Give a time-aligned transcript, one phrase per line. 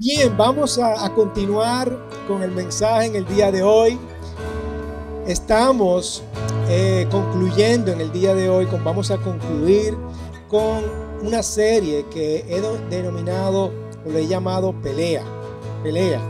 [0.00, 1.90] Bien, vamos a, continuar
[2.28, 3.98] con el mensaje en el día de hoy.
[5.26, 6.22] Estamos
[6.68, 9.98] eh, concluyendo en el día de hoy, con, vamos a concluir
[10.46, 10.84] con
[11.20, 13.72] una serie que he denominado
[14.06, 15.24] o le he llamado Pelea.
[15.82, 16.20] Pelea.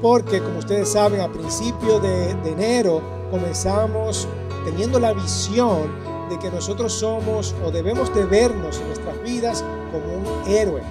[0.00, 3.02] Porque como ustedes saben, a principio de, de enero
[3.32, 4.28] comenzamos
[4.64, 5.90] teniendo la visión
[6.30, 10.82] de que nosotros somos o debemos de vernos en nuestras vidas como un héroe.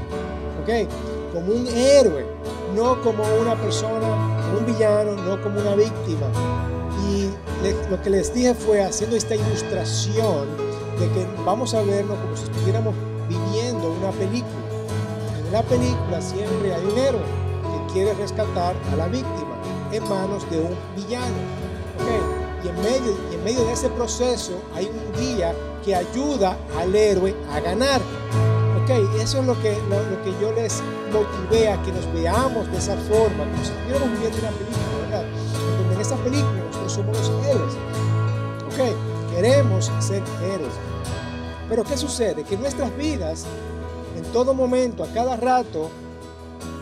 [0.62, 0.90] ¿Ok?
[1.34, 2.26] Como un héroe,
[2.76, 4.08] no como una persona,
[4.42, 6.28] como un villano, no como una víctima.
[7.10, 7.30] Y
[7.90, 10.48] lo que les dije fue haciendo esta ilustración
[11.00, 12.94] de que vamos a vernos como si estuviéramos
[13.28, 14.54] viviendo una película.
[15.46, 19.56] En la película siempre hay un héroe que quiere rescatar a la víctima
[19.92, 21.38] en manos de un villano.
[22.64, 26.94] Y, en medio, y en medio de ese proceso hay un guía que ayuda al
[26.94, 28.02] héroe a ganar.
[28.90, 30.82] Okay, eso es lo que, lo, que yo les
[31.14, 35.26] motivé a que nos veamos de esa forma, como si estuviéramos viviendo una película, ¿verdad?
[35.78, 37.74] Donde en esa película nosotros somos los héroes.
[38.66, 40.74] Ok, queremos ser héroes.
[41.70, 42.44] Pero ¿qué sucede?
[42.44, 43.46] Que en nuestras vidas,
[44.18, 45.92] en todo momento, a cada rato,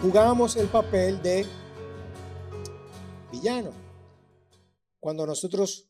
[0.02, 1.46] jugamos el papel de
[3.34, 3.72] villano.
[5.02, 5.90] Cuando nosotros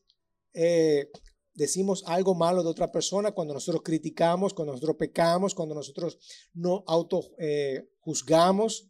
[0.52, 1.12] eh,
[1.58, 6.16] decimos algo malo de otra persona, cuando nosotros criticamos, cuando nosotros pecamos, cuando nosotros
[6.54, 8.88] no auto eh, juzgamos,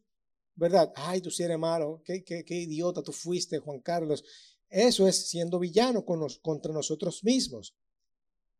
[0.54, 0.92] ¿verdad?
[0.94, 4.22] Ay, tú sí eres malo, qué, qué, idiota tú fuiste, Juan Carlos.
[4.68, 7.74] Eso es siendo villano con contra nosotros mismos.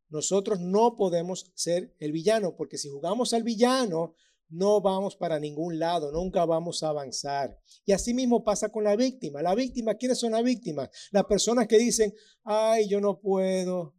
[0.08, 4.14] Nosotros no podemos ser el villano, porque si jugamos al villano,
[4.48, 7.58] no vamos para ningún lado, nunca vamos a avanzar.
[7.84, 9.42] Y así mismo pasa con la víctima.
[9.42, 10.88] La víctima, ¿quiénes son las víctimas?
[11.10, 13.97] Las personas que dicen, ay, yo no puedo,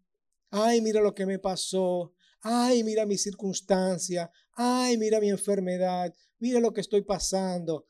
[0.49, 6.59] ay, mira lo que me pasó, ay, mira mi circunstancia, ay, mira mi enfermedad, mira
[6.59, 7.87] lo que estoy pasando.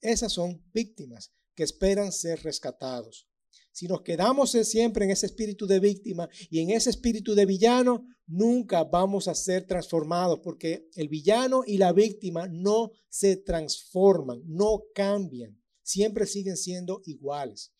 [0.00, 3.28] Esas son víctimas que esperan ser rescatados.
[3.72, 8.06] Si nos quedamos siempre en ese espíritu de víctima y en ese espíritu de villano,
[8.26, 14.82] nunca vamos a ser transformados porque el villano y la víctima no se transforman, no
[14.94, 17.72] cambian, siempre siguen siendo iguales.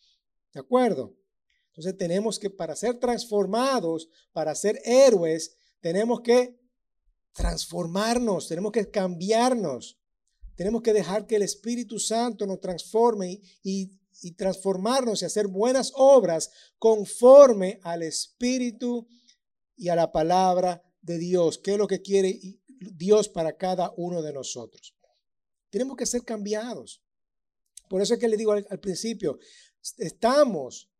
[0.53, 1.17] ¿De acuerdo?
[1.81, 6.59] Entonces tenemos que, para ser transformados, para ser héroes, tenemos que
[7.33, 9.97] transformarnos, tenemos que cambiarnos,
[10.55, 13.97] tenemos que dejar que el Espíritu Santo nos transforme y,
[14.37, 19.07] transformarnos y hacer buenas obras conforme al Espíritu
[19.75, 24.21] y a la palabra de Dios, que es lo que quiere Dios para cada uno
[24.21, 24.95] de nosotros.
[25.71, 27.01] Tenemos que ser cambiados.
[27.89, 29.39] Por eso es que le digo al principio,
[29.97, 30.90] estamos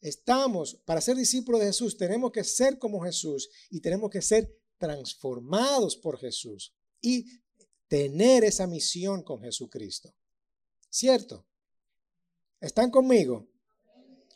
[0.00, 4.50] estamos, para ser discípulos de Jesús, tenemos que ser como Jesús y tenemos que ser
[4.78, 7.26] transformados por Jesús y
[7.88, 10.14] tener esa misión con Jesucristo.
[10.90, 11.46] ¿Cierto?
[12.60, 13.48] ¿Están conmigo?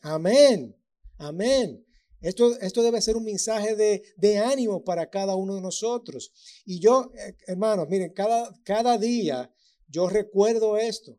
[0.03, 0.76] Amén.
[1.19, 1.84] Amén.
[2.20, 6.32] Esto, esto debe ser un mensaje de, de, ánimo para cada uno de nosotros.
[6.66, 9.50] Y yo, eh, hermanos, miren, cada, cada día
[9.88, 11.19] yo recuerdo esto.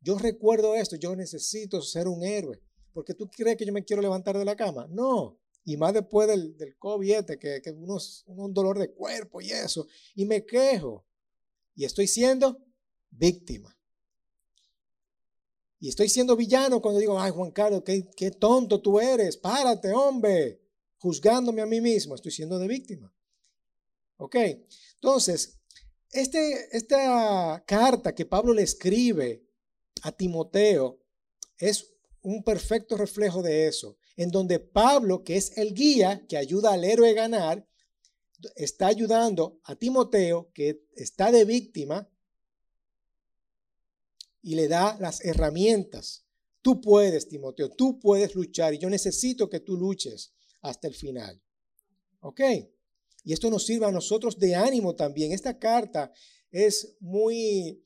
[0.00, 0.96] Yo recuerdo esto.
[0.96, 2.60] Yo necesito ser un héroe.
[2.92, 4.86] Porque tú crees que yo me quiero levantar de la cama.
[4.90, 5.38] No.
[5.64, 9.50] Y más después del, del COVID, este, que, que unos, un dolor de cuerpo y
[9.50, 9.86] eso.
[10.14, 11.04] Y me quejo.
[11.74, 12.58] Y estoy siendo
[13.10, 13.76] víctima.
[15.78, 19.90] Y estoy siendo villano cuando digo, ay Juan Carlos, qué, qué tonto tú eres, párate,
[19.92, 20.60] hombre,
[20.98, 23.12] juzgándome a mí mismo, estoy siendo de víctima.
[24.18, 24.36] ¿Ok?
[24.96, 25.58] Entonces,
[26.12, 29.42] este, esta carta que Pablo le escribe
[30.02, 31.00] a Timoteo
[31.56, 31.89] es
[32.22, 36.84] un perfecto reflejo de eso, en donde Pablo, que es el guía que ayuda al
[36.84, 37.66] héroe a ganar,
[38.56, 42.08] está ayudando a Timoteo, que está de víctima,
[44.42, 46.24] y le da las herramientas.
[46.62, 50.32] Tú puedes, Timoteo, tú puedes luchar y yo necesito que tú luches
[50.62, 51.40] hasta el final.
[52.20, 52.40] ¿Ok?
[53.24, 55.32] Y esto nos sirve a nosotros de ánimo también.
[55.32, 56.12] Esta carta
[56.50, 57.82] es muy,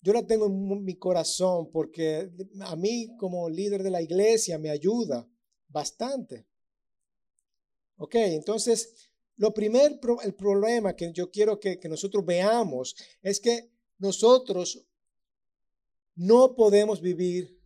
[0.00, 2.30] yo la tengo en mi corazón porque
[2.60, 5.28] a mí como líder de la iglesia me ayuda
[5.68, 6.46] bastante.
[7.96, 13.70] Ok, entonces, lo primer el problema que yo quiero que, que nosotros veamos es que
[13.98, 14.86] nosotros
[16.14, 17.58] no podemos vivir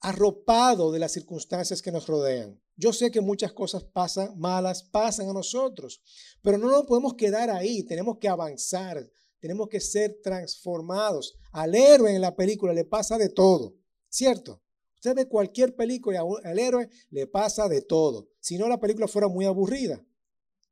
[0.00, 2.60] arropado de las circunstancias que nos rodean.
[2.76, 6.00] Yo sé que muchas cosas pasan, malas pasan a nosotros,
[6.42, 9.04] pero no nos podemos quedar ahí, tenemos que avanzar,
[9.40, 11.36] tenemos que ser transformados.
[11.52, 13.76] Al héroe en la película le pasa de todo,
[14.08, 14.62] ¿cierto?
[14.94, 18.30] Usted ve cualquier película y al héroe le pasa de todo.
[18.40, 20.04] Si no, la película fuera muy aburrida,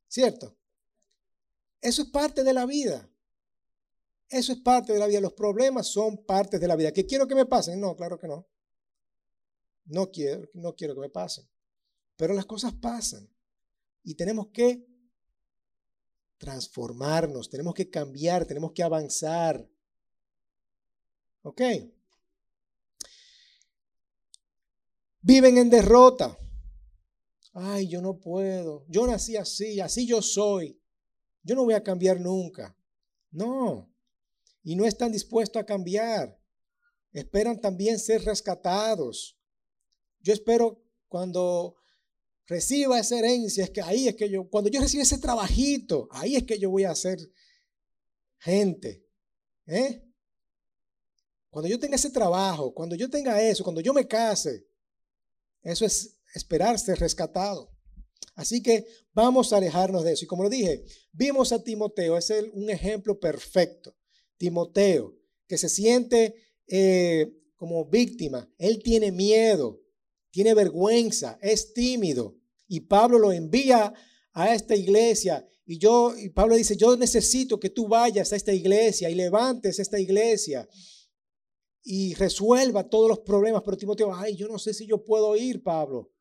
[0.08, 0.56] ¿cierto?
[1.80, 3.08] Eso es parte de la vida.
[4.28, 5.20] Eso es parte de la vida.
[5.20, 6.92] Los problemas son parte de la vida.
[6.92, 7.80] ¿Qué quiero que me pasen?
[7.80, 8.48] No, claro que no.
[9.84, 11.48] No quiero, no quiero que me pasen.
[12.16, 13.30] Pero las cosas pasan.
[14.02, 14.84] Y tenemos que
[16.38, 19.66] transformarnos, tenemos que cambiar, tenemos que avanzar.
[21.42, 21.62] ¿Ok?
[25.20, 26.38] Viven en derrota.
[27.52, 28.84] Ay, yo no puedo.
[28.88, 30.80] Yo nací así, así yo soy.
[31.42, 32.76] Yo no voy a cambiar nunca.
[33.30, 33.88] No.
[34.62, 36.38] Y no están dispuestos a cambiar.
[37.12, 39.38] Esperan también ser rescatados.
[40.20, 41.76] Yo espero cuando
[42.46, 46.36] reciba esa herencia, es que ahí es que yo, cuando yo reciba ese trabajito, ahí
[46.36, 47.18] es que yo voy a ser
[48.38, 49.04] gente.
[49.66, 50.02] ¿eh?
[51.50, 54.66] Cuando yo tenga ese trabajo, cuando yo tenga eso, cuando yo me case,
[55.62, 57.72] eso es esperar ser rescatado.
[58.34, 60.24] Así que vamos a alejarnos de eso.
[60.24, 63.96] Y como lo dije, vimos a Timoteo, es un ejemplo perfecto.
[64.36, 65.16] Timoteo,
[65.48, 66.34] que se siente
[66.66, 69.80] eh, como víctima, él tiene miedo,
[70.36, 72.36] tiene vergüenza, es tímido.
[72.68, 73.94] Y Pablo lo envía
[74.34, 75.48] a esta iglesia.
[75.64, 79.78] Y yo, y Pablo dice, yo necesito que tú vayas a esta iglesia y levantes
[79.78, 80.68] esta iglesia
[81.82, 83.62] y resuelva todos los problemas.
[83.64, 86.12] Pero Timoteo, ay, yo no sé si yo puedo ir, Pablo.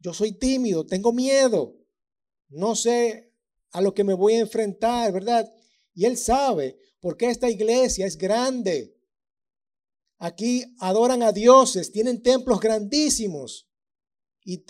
[0.00, 1.78] Yo soy tímido, tengo miedo,
[2.50, 3.32] no sé
[3.70, 5.50] a lo que me voy a enfrentar, ¿verdad?
[5.94, 8.95] Y él sabe, porque esta iglesia es grande.
[10.18, 13.68] Aquí adoran a dioses, tienen templos grandísimos.
[14.44, 14.64] Y,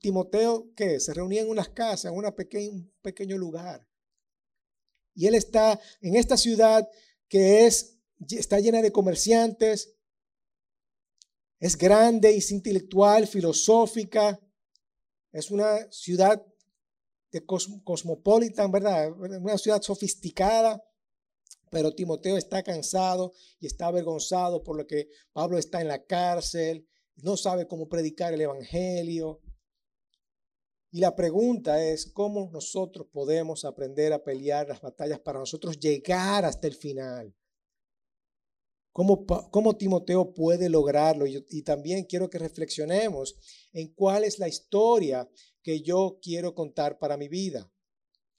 [0.00, 1.00] Timoteo, ¿qué?
[1.00, 3.86] Se reunía en unas casas, en un pequeño lugar.
[5.14, 6.88] Y él está en esta ciudad
[7.28, 7.98] que es,
[8.30, 9.94] está llena de comerciantes,
[11.64, 14.38] es grande, es intelectual, filosófica.
[15.32, 16.44] Es una ciudad
[17.32, 19.10] de cosmopolitan, ¿verdad?
[19.12, 20.84] Una ciudad sofisticada.
[21.74, 26.86] Pero Timoteo está cansado y está avergonzado por lo que Pablo está en la cárcel,
[27.16, 29.40] no sabe cómo predicar el Evangelio.
[30.92, 36.44] Y la pregunta es, ¿cómo nosotros podemos aprender a pelear las batallas para nosotros llegar
[36.44, 37.34] hasta el final?
[38.92, 41.26] ¿Cómo, Timoteo puede lograrlo?
[41.26, 43.34] Y, y también quiero que reflexionemos
[43.72, 45.28] en cuál es la historia
[45.60, 47.68] que yo quiero contar para mi vida.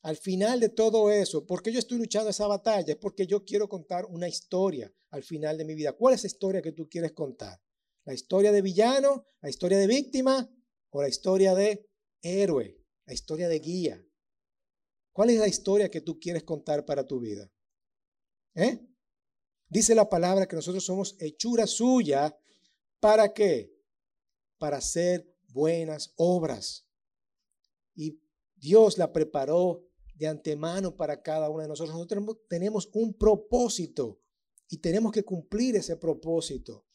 [0.05, 2.93] Al final de todo eso, ¿por qué yo estoy luchando esa batalla?
[2.93, 5.93] Es porque yo quiero contar una historia al final de mi vida.
[5.93, 7.59] ¿Cuál es la historia que tú quieres contar?
[8.03, 9.25] ¿La historia de villano?
[9.41, 10.47] ¿La historia de víctima?
[10.91, 11.89] ¿O la historia de
[12.21, 12.77] héroe?
[13.07, 14.05] ¿La historia de guía?
[15.11, 17.51] ¿Cuál es la historia que tú quieres contar para tu vida?
[18.53, 18.87] ¿Eh?
[19.69, 22.37] Dice la palabra que nosotros somos hechura suya.
[22.99, 23.73] ¿Para qué?
[24.59, 26.85] Para hacer buenas obras.
[27.95, 28.21] Y
[28.53, 29.84] Dios la preparó
[30.15, 31.95] de antemano para cada uno de nosotros.
[31.95, 34.21] Nosotros tenemos un propósito
[34.69, 36.85] y tenemos que cumplir ese propósito.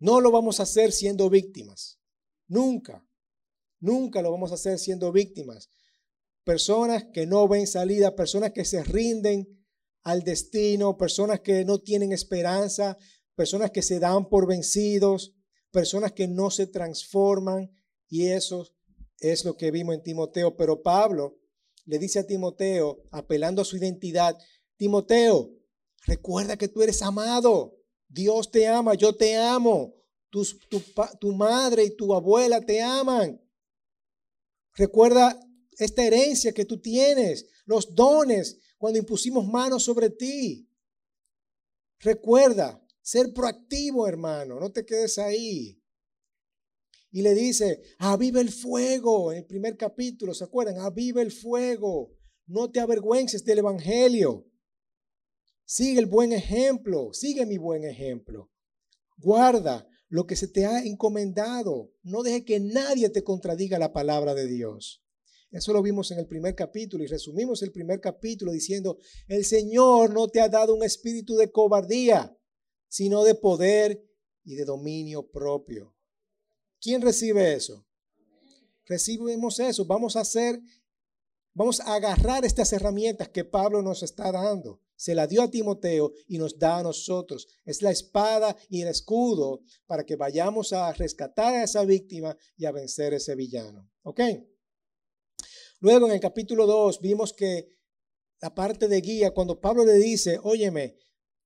[0.00, 2.00] No lo vamos a hacer siendo víctimas.
[2.46, 3.06] Nunca.
[3.80, 5.70] Nunca lo vamos a hacer siendo víctimas.
[6.44, 9.46] Personas que no ven salida, personas que se rinden
[10.02, 12.96] al destino, personas que no tienen esperanza,
[13.34, 15.34] personas que se dan por vencidos,
[15.70, 17.70] personas que no se transforman.
[18.08, 18.66] Y eso
[19.18, 20.56] es lo que vimos en Timoteo.
[20.56, 21.38] Pero Pablo
[21.88, 24.38] le dice a Timoteo, apelando a su identidad,
[24.76, 25.50] Timoteo,
[26.04, 27.78] recuerda que tú eres amado.
[28.06, 29.94] Dios te ama, yo te amo.
[30.28, 30.44] tu,
[31.18, 33.40] tu madre y tu abuela te aman.
[34.74, 35.40] Recuerda
[35.78, 40.68] esta herencia que tú tienes, los dones cuando impusimos manos sobre ti.
[42.00, 45.77] Recuerda, ser proactivo, hermano, no te quedes ahí.
[47.10, 50.78] Y le dice, aviva el fuego, en el primer capítulo, ¿se acuerdan?
[50.78, 52.12] Aviva el fuego,
[52.46, 54.46] no te avergüences del Evangelio.
[55.64, 58.50] Sigue el buen ejemplo, sigue mi buen ejemplo.
[59.18, 61.92] Guarda lo que se te ha encomendado.
[62.02, 65.04] No deje que nadie te contradiga la palabra de Dios.
[65.50, 70.12] Eso lo vimos en el primer capítulo y resumimos el primer capítulo diciendo, el Señor
[70.12, 72.36] no te ha dado un espíritu de cobardía,
[72.86, 74.02] sino de poder
[74.44, 75.97] y de dominio propio.
[76.80, 77.84] ¿Quién recibe eso?
[78.86, 79.84] Recibimos eso.
[79.84, 80.60] Vamos a hacer,
[81.52, 84.80] vamos a agarrar estas herramientas que Pablo nos está dando.
[84.96, 87.46] Se la dio a Timoteo y nos da a nosotros.
[87.64, 92.64] Es la espada y el escudo para que vayamos a rescatar a esa víctima y
[92.64, 93.88] a vencer a ese villano.
[94.02, 94.20] ¿Ok?
[95.80, 97.78] Luego en el capítulo 2 vimos que
[98.40, 100.96] la parte de guía, cuando Pablo le dice, óyeme,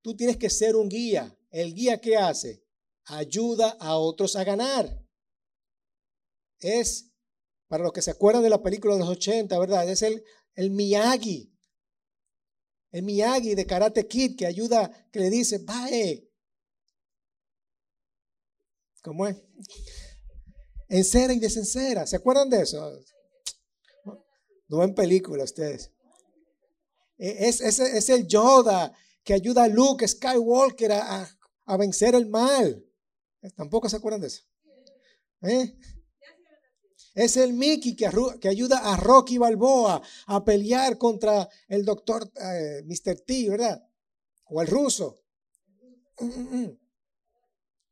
[0.01, 1.37] tú tienes que ser un guía.
[1.51, 2.65] ¿El guía qué hace?
[3.05, 5.02] Ayuda a otros a ganar.
[6.63, 7.13] Es,
[7.69, 9.89] para los que se acuerdan de la película de los 80, ¿verdad?
[9.89, 10.23] Es el,
[10.55, 11.53] el Miyagi.
[12.91, 16.31] El Miyagi de Karate Kid que ayuda, que le dice, bye.
[19.03, 19.37] ¿Cómo es?
[20.89, 22.07] En cera y desencera.
[22.07, 23.01] ¿Se acuerdan de eso?
[24.69, 25.91] No ven película ustedes.
[27.19, 31.29] E, es, es, es, el Yoda que ayuda a Luke Skywalker a,
[31.65, 32.85] a vencer el mal.
[33.57, 34.45] Tampoco se acuerdan de eso.
[35.43, 35.75] ¿Eh?
[37.15, 38.07] Es el Mickey que,
[38.49, 43.21] ayuda a Rocky Balboa a pelear contra el doctor eh, Mr.
[43.21, 43.87] T, ¿verdad?
[44.47, 45.23] O el ruso.
[46.21, 46.79] Mm, mm, mm.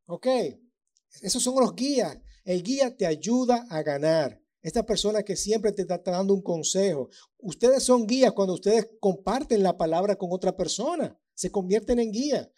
[0.07, 0.27] Ok,
[1.23, 2.17] esos son los guías.
[2.45, 4.41] El guía te ayuda a ganar.
[4.63, 7.09] Esta persona que siempre te está dando un consejo.
[7.39, 11.19] Ustedes son guías cuando ustedes comparten la palabra con otra persona.
[11.35, 12.53] Se convierten en guía.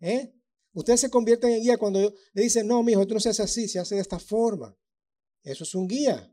[0.00, 0.34] ¿Eh?
[0.72, 2.00] Ustedes se convierten en guía cuando
[2.32, 4.76] le dicen, no, mijo, tú no se hace así, se hace de esta forma.
[5.44, 6.30] Eso es un guía.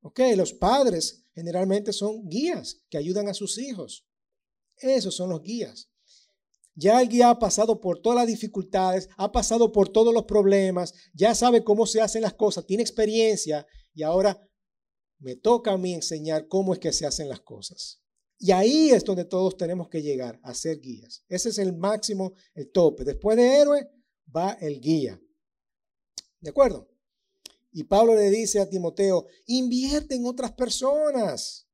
[0.00, 4.04] Ok, los padres generalmente son guías que ayudan a sus hijos.
[4.78, 5.88] Esos son los guías.
[6.74, 10.94] Ya el guía ha pasado por todas las dificultades, ha pasado por todos los problemas,
[11.12, 14.40] ya sabe cómo se hacen las cosas, tiene experiencia y ahora
[15.18, 18.02] me toca a mí enseñar cómo es que se hacen las cosas.
[18.38, 21.24] Y ahí es donde todos tenemos que llegar a ser guías.
[21.28, 23.04] Ese es el máximo, el tope.
[23.04, 23.88] Después de héroe
[24.34, 25.20] va el guía.
[26.40, 26.91] ¿De acuerdo?
[27.72, 31.66] Y Pablo le dice a Timoteo, invierte en otras personas.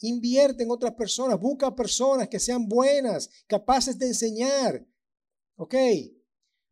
[0.00, 1.40] Invierte en otras personas.
[1.40, 4.84] Busca personas que sean buenas, capaces de enseñar.
[5.56, 5.74] ¿Ok?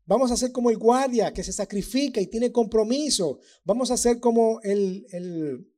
[0.04, 3.38] Vamos a ser como el guardia que se sacrifica y tiene compromiso.
[3.64, 5.72] Vamos a ser como el, el,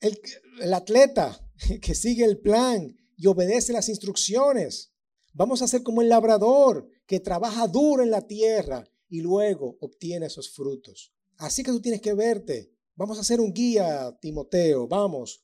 [0.00, 0.20] el,
[0.62, 1.46] el atleta
[1.82, 4.94] que sigue el plan y obedece las instrucciones.
[5.34, 10.26] Vamos a ser como el labrador que trabaja duro en la tierra y luego obtiene
[10.26, 11.12] esos frutos.
[11.40, 12.70] Así que tú tienes que verte.
[12.94, 15.42] Vamos a hacer un guía, Timoteo, vamos.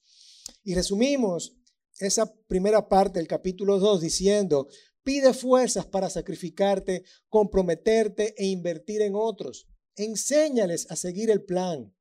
[0.63, 1.57] Y resumimos
[1.99, 4.69] esa primera parte del capítulo 2 diciendo,
[5.03, 9.69] pide fuerzas para sacrificarte, comprometerte e invertir en otros.
[9.95, 11.95] Enséñales a seguir el plan.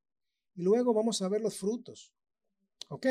[0.56, 2.14] Y luego vamos a ver los frutos.
[2.90, 3.08] ¿Ok?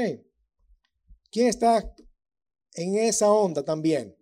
[1.30, 1.94] ¿Quién está
[2.74, 4.14] en esa onda también?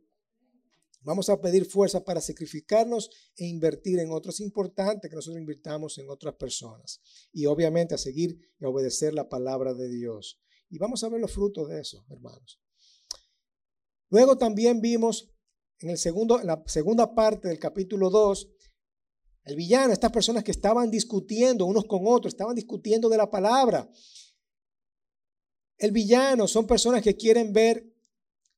[1.04, 4.36] Vamos a pedir fuerza para sacrificarnos e invertir en otros.
[4.36, 7.00] Es importante que nosotros invirtamos en otras personas
[7.32, 10.40] y obviamente a seguir y obedecer la palabra de Dios.
[10.70, 12.60] Y vamos a ver los frutos de eso, hermanos.
[14.10, 15.30] Luego también vimos
[15.80, 18.48] en, el segundo, en la segunda parte del capítulo 2,
[19.44, 23.90] el villano, estas personas que estaban discutiendo unos con otros, estaban discutiendo de la palabra.
[25.78, 27.92] El villano son personas que quieren ver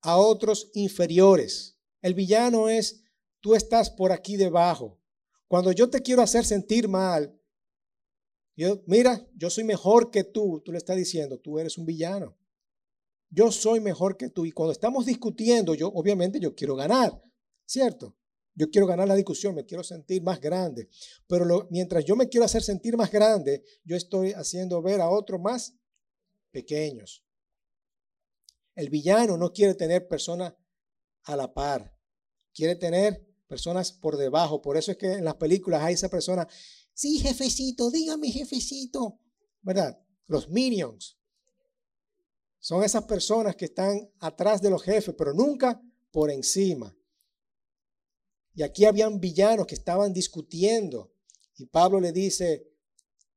[0.02, 1.73] a otros inferiores.
[2.04, 3.02] El villano es,
[3.40, 5.00] tú estás por aquí debajo.
[5.48, 7.34] Cuando yo te quiero hacer sentir mal,
[8.54, 12.36] yo, mira, yo soy mejor que tú, tú le estás diciendo, tú eres un villano.
[13.30, 14.44] Yo soy mejor que tú.
[14.44, 17.22] Y cuando estamos discutiendo, yo obviamente yo quiero ganar,
[17.64, 18.14] ¿cierto?
[18.54, 20.90] Yo quiero ganar la discusión, me quiero sentir más grande.
[21.26, 25.38] Pero mientras yo me quiero hacer sentir más grande, yo estoy haciendo ver a otro
[25.38, 25.74] más
[26.50, 27.24] pequeños.
[28.74, 30.52] El villano no quiere tener personas
[31.22, 31.93] a la par,
[32.54, 34.62] quiere tener personas por debajo.
[34.62, 36.48] Por eso es que en las películas hay esa persona,
[36.94, 39.20] sí, jefecito, dígame, jefecito,
[39.62, 39.98] ¿verdad?
[40.26, 41.18] Los minions.
[42.58, 46.96] Son esas personas que están atrás de los jefes, pero nunca por encima.
[48.54, 51.12] Y aquí habían villanos que estaban discutiendo.
[51.56, 52.66] Y Pablo le dice,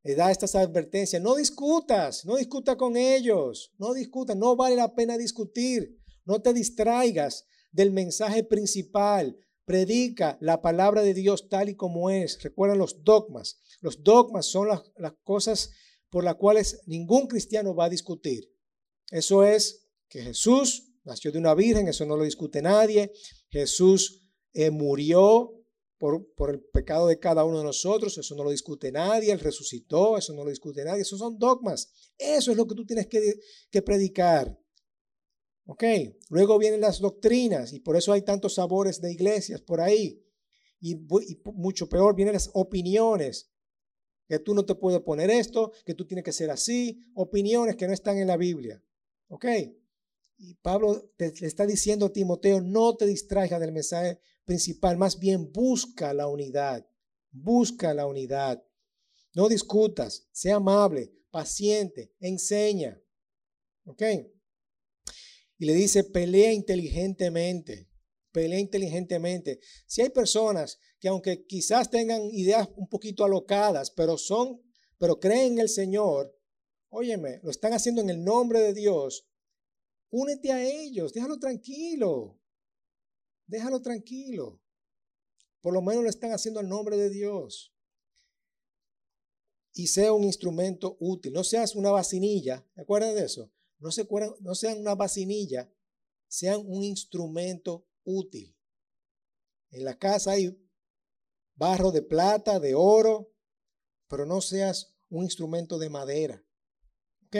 [0.03, 1.21] le da estas advertencias.
[1.21, 5.99] No discutas, no discuta con ellos, no discutas, no vale la pena discutir.
[6.23, 9.37] No te distraigas del mensaje principal.
[9.65, 12.41] Predica la palabra de Dios tal y como es.
[12.41, 13.59] Recuerda los dogmas.
[13.81, 14.81] Los dogmas son las,
[15.23, 15.71] cosas
[16.09, 18.49] por las cuales ningún cristiano va a discutir.
[19.11, 23.11] Eso es que Jesús nació de una virgen, eso no lo discute nadie.
[23.49, 24.21] Jesús
[24.53, 25.57] eh, murió
[25.97, 30.17] por, el pecado de cada uno de nosotros, eso no lo discute nadie, Él resucitó,
[30.17, 33.39] eso no lo discute nadie, esos son dogmas, eso es lo que tú tienes que,
[33.69, 34.57] que predicar.
[35.67, 35.83] ¿Ok?
[36.29, 40.23] Luego vienen las doctrinas y por eso hay tantos sabores de iglesias por ahí.
[40.79, 40.95] Y,
[41.53, 43.51] mucho peor vienen las opiniones,
[44.27, 47.85] que tú no te puedes poner esto, que tú tienes que ser así, opiniones que
[47.85, 48.81] no están en la Biblia.
[49.27, 49.45] ¿Ok?
[50.37, 55.19] Y Pablo te, le está diciendo a Timoteo, no te distraigas del mensaje principal, más
[55.19, 56.87] bien busca la unidad,
[57.29, 58.63] busca la unidad.
[59.33, 63.01] No discutas, sea amable, paciente, enseña.
[63.83, 64.03] ¿Ok?
[65.57, 67.89] Y le dice, pelea inteligentemente,
[68.31, 69.59] pelea inteligentemente.
[69.87, 74.61] Si hay personas que aunque quizás tengan ideas un poquito alocadas, pero son,
[74.97, 76.35] pero creen en el Señor,
[76.89, 79.27] óyeme, lo están haciendo en el nombre de Dios,
[80.09, 82.39] únete a ellos, déjalo tranquilo,
[83.47, 84.61] déjalo tranquilo.
[85.61, 87.73] Por lo menos lo están haciendo al nombre de Dios.
[89.73, 93.51] Y sea un instrumento útil, no seas una vacinilla, ¿te acuerdan de eso?
[93.79, 94.07] No, se
[94.39, 95.71] no sean una vacinilla,
[96.27, 98.55] sean un instrumento útil.
[99.69, 100.57] En la casa hay
[101.55, 103.33] barro de plata, de oro,
[104.07, 106.43] pero no seas un instrumento de madera.
[107.25, 107.37] ¿Ok?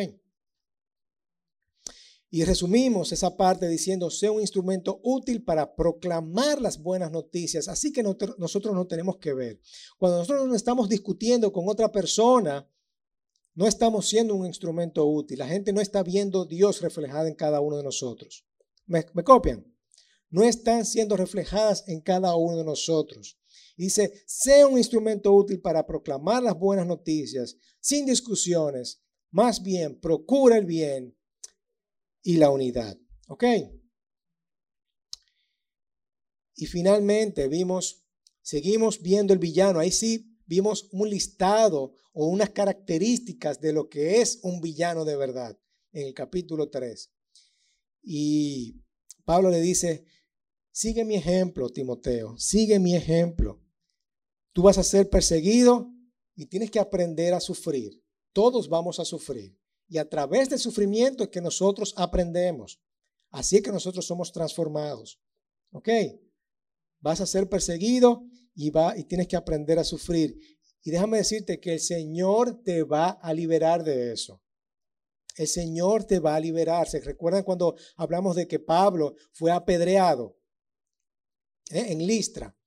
[2.29, 7.70] Y resumimos esa parte diciendo, sea un instrumento útil para proclamar las buenas noticias.
[7.70, 9.62] Así que nosotros no tenemos que ver.
[9.98, 12.70] Cuando nosotros no estamos discutiendo con otra persona,
[13.58, 15.40] no estamos siendo un instrumento útil.
[15.40, 18.46] La gente no está viendo Dios reflejado en cada uno de nosotros.
[18.86, 19.66] ¿Me, copian?
[20.30, 23.40] No están siendo reflejadas en cada uno de nosotros.
[23.76, 29.02] Dice, sea un instrumento útil para proclamar las buenas noticias, sin discusiones.
[29.32, 31.18] Más bien, procura el bien
[32.22, 32.96] y la unidad.
[33.28, 33.44] ¿Ok?
[36.54, 38.06] Y finalmente vimos,
[38.44, 39.80] seguimos viendo el villano.
[39.80, 45.16] Ahí sí vimos un listado o unas características de lo que es un villano de
[45.16, 45.60] verdad
[45.92, 47.12] en el capítulo 3.
[48.01, 48.82] Y
[49.25, 50.06] Pablo le dice,
[50.72, 53.62] sigue mi ejemplo, Timoteo, sigue mi ejemplo.
[54.54, 55.92] Tú vas a ser perseguido
[56.36, 58.01] y tienes que aprender a sufrir.
[58.34, 59.60] Todos vamos a sufrir.
[59.89, 62.80] Y a través del sufrimiento es que nosotros aprendemos.
[63.30, 65.20] Así es que nosotros somos transformados.
[65.72, 65.89] ¿Ok?
[67.00, 68.24] Vas a ser perseguido
[68.58, 68.72] y,
[69.04, 70.36] tienes que aprender a sufrir.
[70.84, 74.42] Y déjame decirte que el Señor te va a liberar de eso.
[75.36, 76.88] El Señor te va a liberar.
[76.90, 80.40] ¿Se recuerdan cuando hablamos de que Pablo fue apedreado
[81.70, 81.86] ¿Eh?
[81.90, 82.58] en Listra?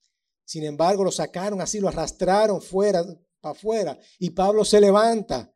[0.45, 3.05] Sin embargo, lo sacaron así, lo arrastraron fuera,
[3.41, 3.99] para afuera.
[4.19, 5.53] Y Pablo se levanta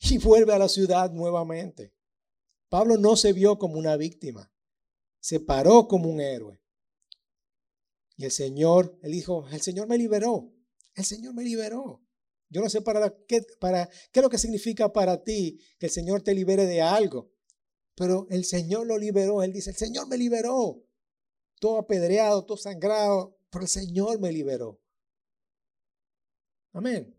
[0.00, 1.94] y vuelve a la ciudad nuevamente.
[2.68, 4.50] Pablo no se vio como una víctima,
[5.20, 6.61] se paró como un héroe.
[8.22, 10.52] El Señor, él dijo, el Señor me liberó,
[10.94, 12.02] el Señor me liberó.
[12.48, 15.92] Yo no sé para qué, para, qué es lo que significa para ti que el
[15.92, 17.32] Señor te libere de algo,
[17.94, 19.42] pero el Señor lo liberó.
[19.42, 20.84] Él dice, el Señor me liberó.
[21.58, 24.80] Todo apedreado, todo sangrado, pero el Señor me liberó.
[26.72, 27.14] Amén.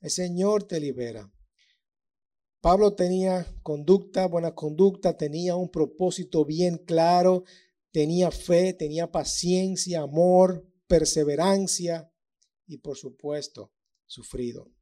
[0.00, 1.30] El Señor te libera.
[2.62, 7.44] Pablo tenía conducta, buena conducta, tenía un propósito bien claro,
[7.92, 12.12] tenía fe, tenía paciencia, amor, perseverancia
[12.66, 13.72] y por supuesto
[14.06, 14.72] sufrido.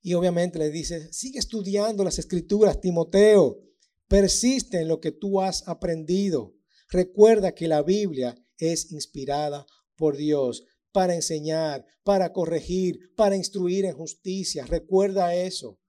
[0.00, 3.60] Y obviamente le dice, sigue estudiando las escrituras, Timoteo,
[4.06, 6.54] persiste en lo que tú has aprendido.
[6.88, 13.94] Recuerda que la Biblia es inspirada por Dios para enseñar, para corregir, para instruir en
[13.94, 14.64] justicia.
[14.66, 15.80] Recuerda eso.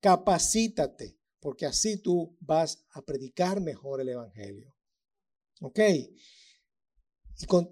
[0.00, 4.74] Capacítate, porque así tú vas a predicar mejor el Evangelio.
[5.62, 5.78] ¿Ok?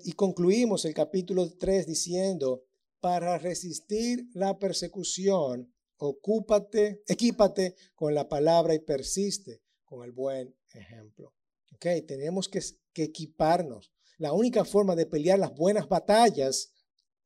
[0.05, 2.65] Y, concluimos el capítulo 3 diciendo,
[3.01, 11.35] para resistir la persecución, ocúpate, equípate con la palabra y persiste con el buen ejemplo.
[11.75, 11.87] ¿Ok?
[12.07, 12.61] Tenemos que,
[12.93, 13.93] que equiparnos.
[14.19, 16.73] La única forma de pelear las buenas batallas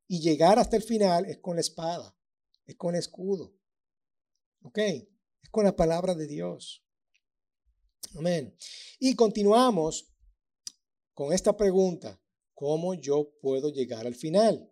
[0.09, 2.17] y llegar hasta el final es con la espada,
[2.65, 3.55] es con el escudo.
[4.63, 4.79] ¿Ok?
[4.79, 6.83] Es con la palabra de Dios.
[8.17, 8.57] Amén.
[8.99, 10.14] Y continuamos
[11.15, 12.21] con esta pregunta,
[12.55, 14.71] ¿cómo yo puedo llegar al final?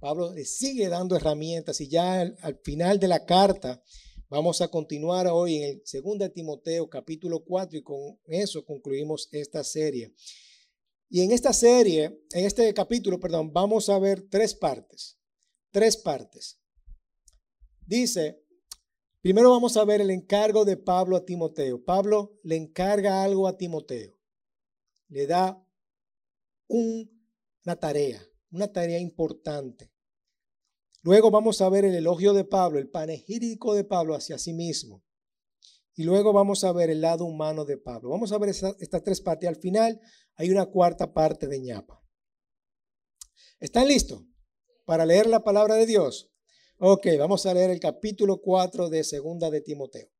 [0.00, 3.82] Pablo le sigue dando herramientas y ya al, final de la carta
[4.28, 9.62] vamos a continuar hoy en el 2 Timoteo capítulo 4 y con eso concluimos esta
[9.62, 10.14] serie.
[11.08, 15.18] Y en esta serie, en este capítulo, perdón, vamos a ver tres partes.
[15.70, 16.58] Tres partes.
[17.86, 18.42] Dice,
[19.20, 21.84] primero vamos a ver el encargo de Pablo a Timoteo.
[21.84, 24.18] Pablo le encarga algo a Timoteo.
[25.08, 25.64] Le da
[26.68, 29.92] una tarea, una tarea importante.
[31.02, 35.04] Luego vamos a ver el elogio de Pablo, el panegírico de Pablo hacia sí mismo.
[35.94, 38.08] Y luego vamos a ver el lado humano de Pablo.
[38.10, 39.48] Vamos a ver estas tres partes.
[39.48, 40.00] Al final
[40.34, 42.02] hay una cuarta parte de ñapa.
[43.60, 44.24] ¿Están listos
[44.84, 46.32] para leer la palabra de Dios?
[46.78, 50.10] Ok, vamos a leer el capítulo 4 de Segunda de Timoteo.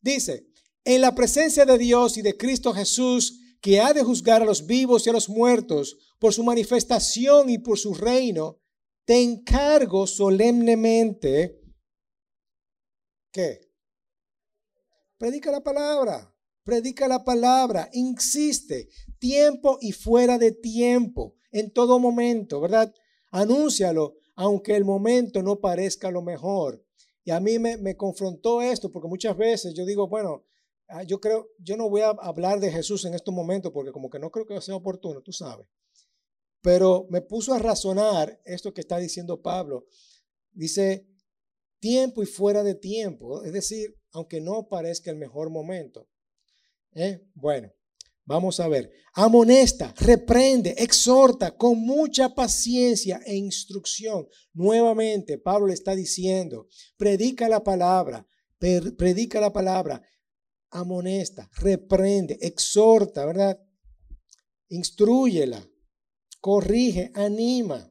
[0.00, 0.46] Dice,
[0.84, 4.66] en la presencia de Dios y de Cristo Jesús, que ha de juzgar a los
[4.66, 8.60] vivos y a los muertos por su manifestación y por su reino,
[9.06, 11.62] te encargo solemnemente
[13.32, 13.72] que
[15.16, 16.30] predica la palabra
[16.62, 22.94] Predica la palabra, insiste, tiempo y fuera de tiempo, en todo momento, ¿verdad?
[23.30, 26.82] Anúncialo, aunque el momento no parezca lo mejor.
[27.22, 30.46] Y a mí me, me confrontó esto, porque muchas veces yo digo, bueno,
[31.06, 34.18] yo creo, yo no voy a hablar de Jesús en estos momentos, porque como que
[34.18, 35.66] no creo que sea oportuno, tú sabes.
[36.60, 39.86] Pero me puso a razonar esto que está diciendo Pablo.
[40.52, 41.06] Dice,
[41.78, 46.08] tiempo y fuera de tiempo, es decir, aunque no parezca el mejor momento.
[46.94, 47.28] ¿Eh?
[47.34, 47.70] Bueno,
[48.24, 48.90] vamos a ver.
[49.12, 54.26] Amonesta, reprende, exhorta con mucha paciencia e instrucción.
[54.52, 58.26] Nuevamente, Pablo le está diciendo, predica la palabra,
[58.58, 60.00] predica la palabra,
[60.74, 63.58] amonesta, reprende, exhorta, ¿verdad?
[64.68, 65.66] Instruyela,
[66.40, 67.90] corrige, anima.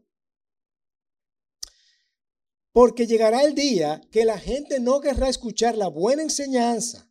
[2.71, 7.09] Porque llegará el día que la gente no querrá escuchar la buena enseñanza.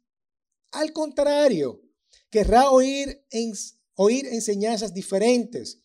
[0.73, 1.83] Al contrario,
[2.31, 3.25] querrá oír,
[3.95, 5.83] oír enseñanzas diferentes.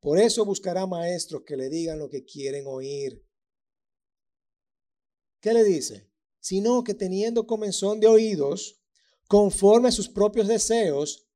[0.00, 3.26] Por eso buscará maestros que le digan lo que quieren oír.
[5.40, 6.10] ¿Qué le dice?
[6.40, 8.79] Sino que teniendo comenzón de oídos,
[9.30, 11.28] conforme a sus propios deseos,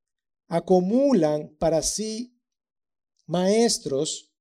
[0.48, 2.36] acumulan para sí
[3.24, 4.34] maestros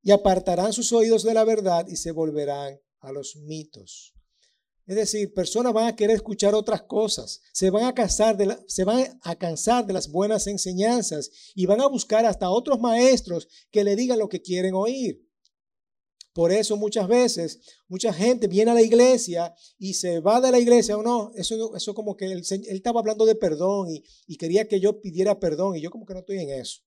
[0.00, 4.14] y apartarán sus oídos de la verdad y se volverán a los mitos.
[4.86, 8.84] Es decir, personas van a querer escuchar otras cosas, se van a cansar de, se
[8.84, 13.82] van a cansar de las buenas enseñanzas y van a buscar hasta otros maestros que
[13.82, 15.28] le digan lo que quieren oír.
[16.32, 20.58] Por eso muchas veces mucha gente viene a la iglesia y se va de la
[20.58, 24.66] iglesia o no, eso, eso como que él, estaba hablando de perdón y, y quería
[24.66, 26.80] que yo pidiera perdón y yo como que no estoy en eso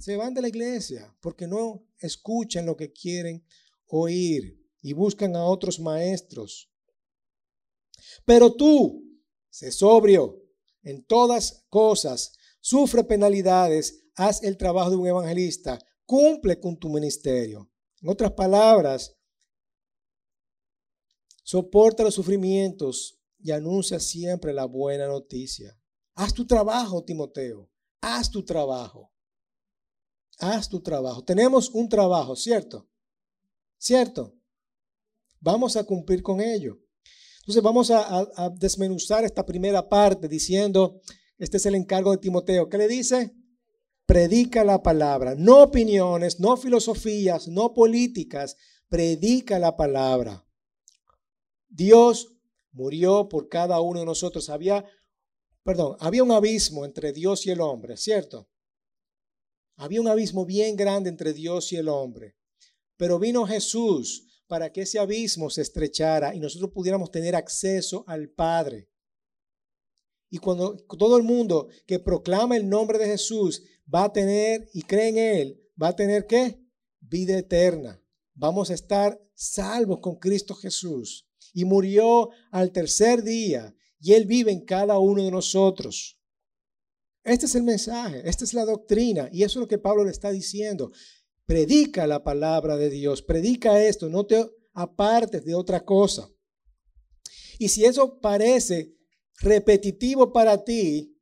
[0.00, 3.44] se van de la iglesia porque no escuchan lo que quieren
[3.86, 6.70] oír y buscan a otros maestros.
[8.24, 9.04] Pero tú,
[9.50, 10.42] sé sobrio
[10.82, 17.70] en todas cosas, sufre penalidades, haz el trabajo de un evangelista, cumple con tu ministerio.
[18.02, 19.16] En otras palabras,
[21.42, 25.78] soporta los sufrimientos y anuncia siempre la buena noticia.
[26.14, 29.12] Haz tu trabajo, Timoteo, haz tu trabajo.
[30.38, 31.22] Haz tu trabajo.
[31.22, 32.88] Tenemos un trabajo, ¿cierto?
[33.76, 34.34] ¿Cierto?
[35.38, 36.78] Vamos a cumplir con ello.
[37.40, 41.00] Entonces vamos a, desmenuzar esta primera parte diciendo,
[41.36, 42.68] este es el encargo de Timoteo.
[42.68, 43.34] ¿Qué le dice?
[44.10, 48.56] Predica la palabra, no opiniones, no filosofías, no políticas,
[48.88, 50.44] predica la palabra.
[51.68, 52.34] Dios
[52.72, 54.50] murió por cada uno de nosotros.
[54.50, 54.84] Había,
[55.62, 58.50] perdón, había un abismo entre Dios y el hombre, ¿cierto?
[59.76, 62.34] Había un abismo bien grande entre Dios y el hombre.
[62.96, 68.28] Pero vino Jesús para que ese abismo se estrechara y nosotros pudiéramos tener acceso al
[68.28, 68.89] Padre.
[70.30, 74.82] Y cuando todo el mundo que proclama el nombre de Jesús va a tener y
[74.82, 76.64] cree en Él, va a tener qué?
[77.00, 78.00] Vida eterna.
[78.34, 81.26] Vamos a estar salvos con Cristo Jesús.
[81.52, 86.20] Y murió al tercer día y Él vive en cada uno de nosotros.
[87.24, 90.10] Este es el mensaje, esta es la doctrina y eso es lo que Pablo le
[90.10, 90.92] está diciendo.
[91.44, 96.30] Predica la palabra de Dios, predica esto, no te apartes de otra cosa.
[97.58, 98.94] Y si eso parece
[99.40, 101.16] repetitivo para ti,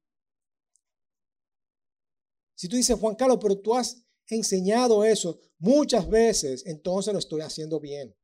[2.54, 7.40] si tú dices, Juan Carlos, pero tú has enseñado eso muchas veces, entonces lo estoy
[7.40, 8.14] haciendo bien.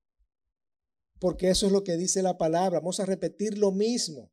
[1.20, 2.80] Porque eso es lo que dice la palabra.
[2.80, 4.32] Vamos a repetir lo mismo.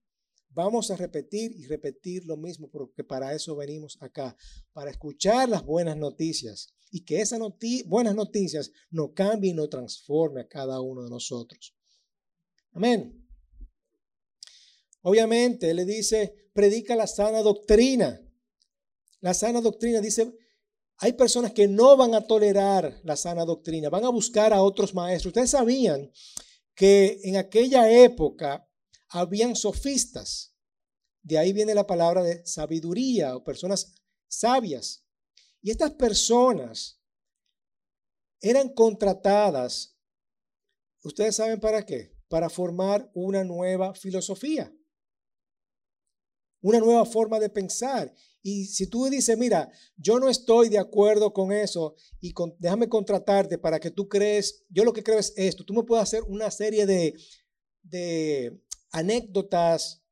[0.49, 4.35] Vamos a repetir y repetir lo mismo, porque para eso venimos acá,
[4.73, 7.39] para escuchar las buenas noticias y que esas
[7.85, 11.73] buenas noticias nos cambien y nos transforme a cada uno de nosotros.
[12.73, 13.20] Amén.
[15.01, 18.21] Obviamente, le dice, predica la sana doctrina.
[19.19, 20.33] La sana doctrina dice,
[20.97, 24.93] hay personas que no van a tolerar la sana doctrina, van a buscar a otros
[24.93, 25.31] maestros.
[25.31, 26.11] Ustedes sabían
[26.75, 28.67] que en aquella época
[29.09, 30.55] habían sofistas.
[31.23, 33.95] De ahí viene la palabra de sabiduría o personas
[34.27, 35.03] sabias.
[35.61, 36.99] Y estas personas
[38.39, 39.95] eran contratadas,
[41.03, 44.73] ustedes saben para qué, para formar una nueva filosofía,
[46.61, 48.13] una nueva forma de pensar.
[48.43, 53.57] Y si tú dices, mira, yo no estoy de acuerdo con eso y déjame contratarte
[53.57, 56.49] para que tú crees, yo lo que creo es esto, tú me puedes hacer una
[56.49, 57.15] serie de,
[57.83, 58.59] de
[58.91, 60.03] anécdotas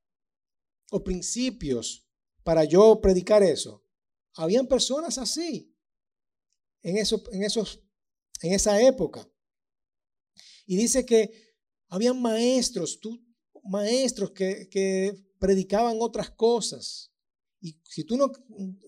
[0.91, 2.07] o principios
[2.43, 3.83] para yo predicar eso.
[4.35, 5.75] Habían personas así
[6.81, 7.81] en, eso, en, esos,
[8.41, 9.27] en esa época.
[10.65, 11.55] Y dice que
[11.87, 13.19] habían maestros, tú,
[13.63, 17.11] maestros que, que predicaban otras cosas.
[17.61, 18.31] Y si tú no,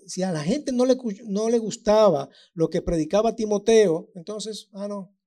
[0.08, 4.88] si a la gente no le, no le gustaba lo que predicaba Timoteo, entonces, ah,
[4.88, 5.18] no,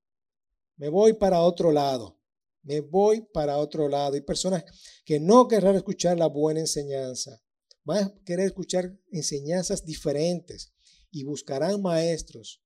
[0.76, 2.20] me voy para otro lado.
[2.62, 4.14] Me voy para otro lado.
[4.14, 4.64] Hay personas
[5.04, 7.42] que no querrán escuchar la buena enseñanza.
[7.84, 10.72] Van a querer escuchar enseñanzas diferentes
[11.10, 12.62] y buscarán maestros.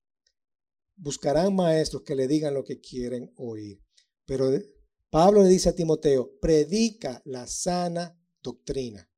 [0.95, 3.81] Buscarán maestros que le digan lo que quieren oír.
[4.25, 4.49] Pero
[5.09, 9.09] Pablo le dice a Timoteo, predica la sana doctrina.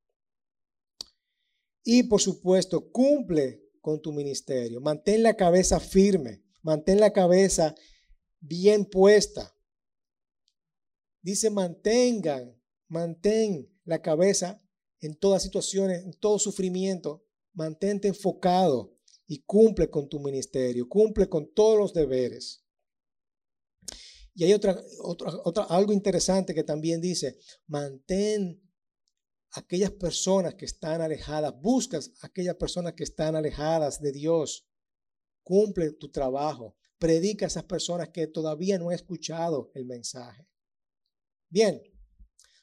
[1.84, 4.80] Y por supuesto, cumple con tu ministerio.
[4.82, 7.76] Mantén la cabeza firme, mantén la cabeza
[8.40, 9.56] bien puesta.
[11.22, 14.62] Dice, mantengan, mantén la cabeza
[15.00, 17.26] en todas situaciones, en todo sufrimiento.
[17.54, 22.64] Mantente enfocado y cumple con tu ministerio, cumple con todos los deberes.
[24.34, 28.62] Y hay otra, otra, otra, algo interesante que también dice, mantén
[29.54, 34.68] aquellas personas que están alejadas, buscas aquellas personas que están alejadas de Dios,
[35.44, 40.48] cumple tu trabajo, predica a esas personas que todavía no han escuchado el mensaje.
[41.50, 41.82] Bien,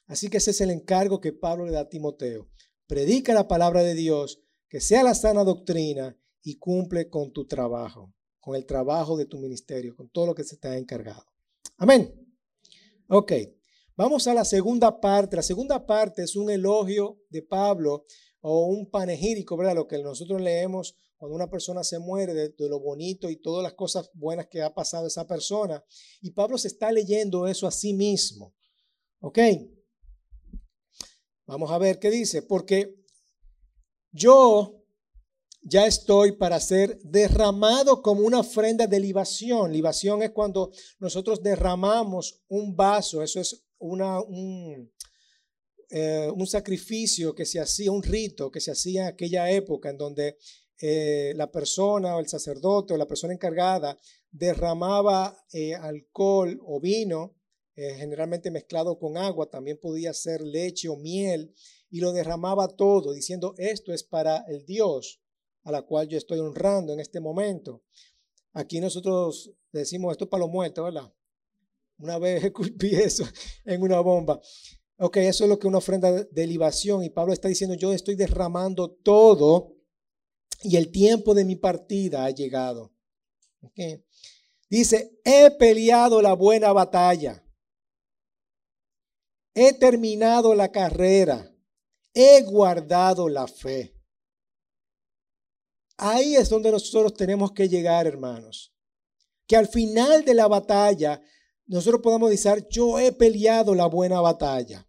[0.07, 2.49] así que ese es el encargo que Pablo le da a Timoteo.
[2.87, 8.13] Predica la palabra de Dios, que sea la sana doctrina y cumple con tu trabajo,
[8.39, 11.25] con el trabajo de tu ministerio, con todo lo que se te ha encargado.
[11.77, 12.15] Amén.
[13.07, 13.33] Ok,
[13.99, 15.35] vamos a la segunda parte.
[15.35, 18.05] La segunda parte es un elogio de Pablo
[18.39, 19.75] o un panegírico, ¿verdad?
[19.75, 23.73] Lo que nosotros leemos cuando una persona se muere, de, lo bonito y todas las
[23.73, 25.83] cosas buenas que ha pasado esa persona.
[26.21, 28.55] Y Pablo se está leyendo eso a sí mismo.
[29.19, 29.37] ¿Ok?
[31.45, 32.41] Vamos a ver qué dice.
[32.41, 33.03] Porque
[34.13, 34.81] yo
[35.61, 39.73] ya estoy para ser derramado como una ofrenda de libación.
[39.73, 44.91] Libación es cuando nosotros derramamos un vaso, eso es un,
[45.89, 49.97] eh, un sacrificio que se hacía, un rito que se hacía en aquella época en
[49.97, 50.37] donde
[50.81, 53.97] eh, la persona o el sacerdote o la persona encargada
[54.31, 57.35] derramaba eh, alcohol o vino,
[57.75, 61.55] generalmente mezclado con agua, también podía ser leche o miel,
[61.89, 65.21] y lo derramaba todo, diciendo, esto es para el Dios
[65.63, 67.83] a la cual yo estoy honrando en este momento.
[68.53, 71.13] Aquí nosotros decimos esto es para los muertos, ¿verdad?
[71.99, 73.23] Una vez escupí eso
[73.65, 74.39] en una bomba.
[74.97, 77.03] Ok, eso es lo que una ofrenda de libación.
[77.03, 79.75] Y Pablo está diciendo, yo estoy derramando todo
[80.61, 82.93] y el tiempo de mi partida ha llegado.
[83.61, 84.03] Okay.
[84.69, 87.43] Dice, he peleado la buena batalla.
[89.53, 91.53] He terminado la carrera.
[92.13, 93.95] He guardado la fe.
[95.97, 98.73] Ahí es donde nosotros tenemos que llegar, hermanos.
[99.47, 101.21] Que al final de la batalla
[101.69, 104.85] nosotros podamos decir, yo he peleado la buena batalla.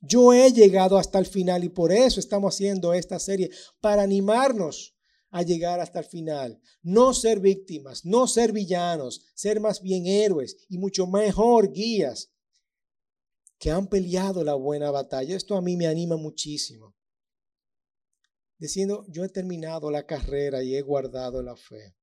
[0.00, 4.94] Yo he llegado hasta el final y por eso estamos haciendo esta serie, para animarnos
[5.30, 6.60] a llegar hasta el final.
[6.82, 12.30] No ser víctimas, no ser villanos, ser más bien héroes y mucho mejor guías
[13.58, 15.34] que han peleado la buena batalla.
[15.34, 16.94] Esto a mí me anima muchísimo
[18.58, 21.94] diciendo, yo he terminado la carrera y he guardado la fe.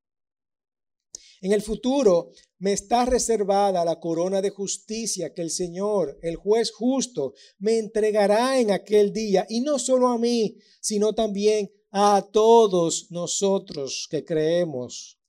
[1.42, 6.72] En el futuro me está reservada la corona de justicia que el Señor, el juez
[6.72, 13.12] justo, me entregará en aquel día, y no solo a mí, sino también a todos
[13.12, 15.20] nosotros que creemos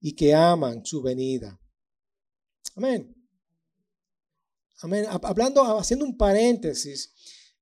[0.00, 1.58] y que aman su venida.
[2.76, 3.14] Amén.
[4.82, 5.06] Amén.
[5.08, 7.14] Hablando, haciendo un paréntesis,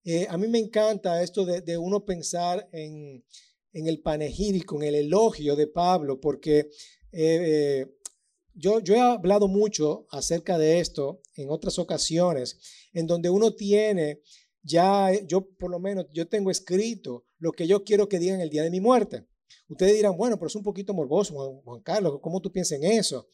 [0.05, 3.25] eh, a mí me encanta esto de, uno pensar en,
[3.73, 6.69] el panegírico, en el elogio de Pablo, porque
[7.12, 7.87] eh,
[8.55, 12.59] yo, yo he hablado mucho acerca de esto en otras ocasiones,
[12.92, 14.20] en donde uno tiene
[14.62, 18.51] ya, yo por lo menos, yo tengo escrito lo que yo quiero que digan el
[18.51, 19.27] día de mi muerte.
[19.68, 23.29] Ustedes dirán, bueno, pero es un poquito morboso, Juan, Carlos, ¿cómo tú piensas en eso?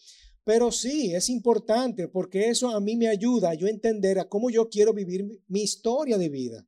[0.44, 4.68] Pero sí, es importante porque eso a mí me ayuda a entender a cómo yo
[4.68, 6.66] quiero vivir mi historia de vida.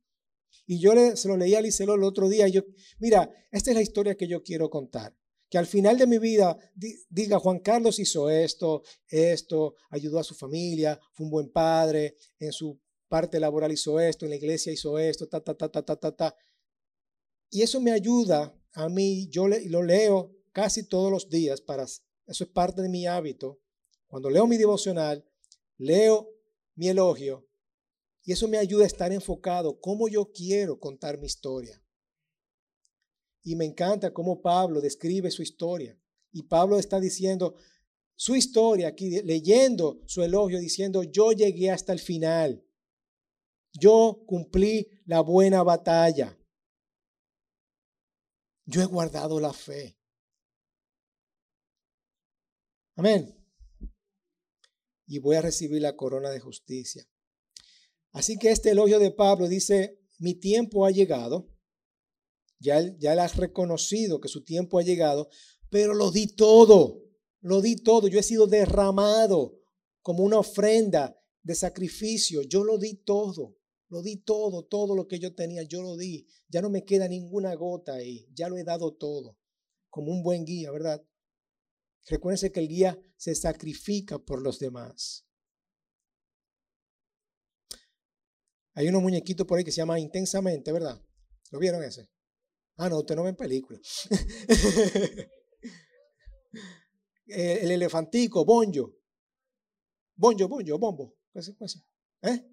[0.67, 2.47] Y yo le, se lo leí a Licelo el otro día.
[2.47, 2.61] Y yo,
[2.99, 5.15] mira, esta es la historia que yo quiero contar.
[5.51, 6.57] Que al final de mi vida
[7.09, 12.53] diga, Juan Carlos hizo esto, esto, ayudó a su familia, fue un buen padre, en
[12.53, 15.95] su parte laboral hizo esto, en la iglesia hizo esto, ta, ta, ta, ta, ta,
[15.97, 16.35] ta, ta.
[17.49, 22.03] Y eso me ayuda a mí, yo lo leo casi todos los días para, eso
[22.25, 23.59] es parte de mi hábito,
[24.07, 25.25] cuando leo mi devocional,
[25.77, 26.29] leo
[26.75, 27.45] mi elogio
[28.23, 31.83] y eso me ayuda a estar enfocado cómo yo quiero contar mi historia.
[33.43, 35.97] Y me encanta cómo Pablo describe su historia.
[36.31, 37.55] Y Pablo está diciendo
[38.15, 42.63] su historia aquí, leyendo su elogio, diciendo, yo llegué hasta el final.
[43.73, 46.37] Yo cumplí la buena batalla.
[48.65, 49.97] Yo he guardado la fe.
[52.95, 53.41] Amén
[55.11, 57.05] y voy a recibir la corona de justicia.
[58.13, 61.49] Así que este elogio de Pablo dice, mi tiempo ha llegado,
[62.61, 65.29] ya ya él ha reconocido que su tiempo ha llegado,
[65.69, 67.03] pero lo di todo,
[67.41, 69.59] lo di todo, yo he sido derramado
[70.01, 73.57] como una ofrenda de sacrificio, yo lo di todo,
[73.89, 77.07] lo di todo, todo lo que yo tenía, yo lo di, ya no me queda
[77.07, 79.37] ninguna gota ahí, ya lo he dado todo,
[79.89, 81.03] como un buen guía, ¿verdad?
[82.07, 85.25] Recuérdense que el guía se sacrifica por los demás.
[88.73, 91.01] Hay unos muñequitos por ahí que se llama Intensamente, ¿verdad?
[91.51, 92.09] ¿Lo vieron ese?
[92.83, 94.07] Ah, no, usted no ven películas.
[97.27, 98.97] el elefantico, Bonjo.
[100.15, 101.15] Bonjo, Bonjo, Bombo.
[102.23, 102.43] ¿Eh?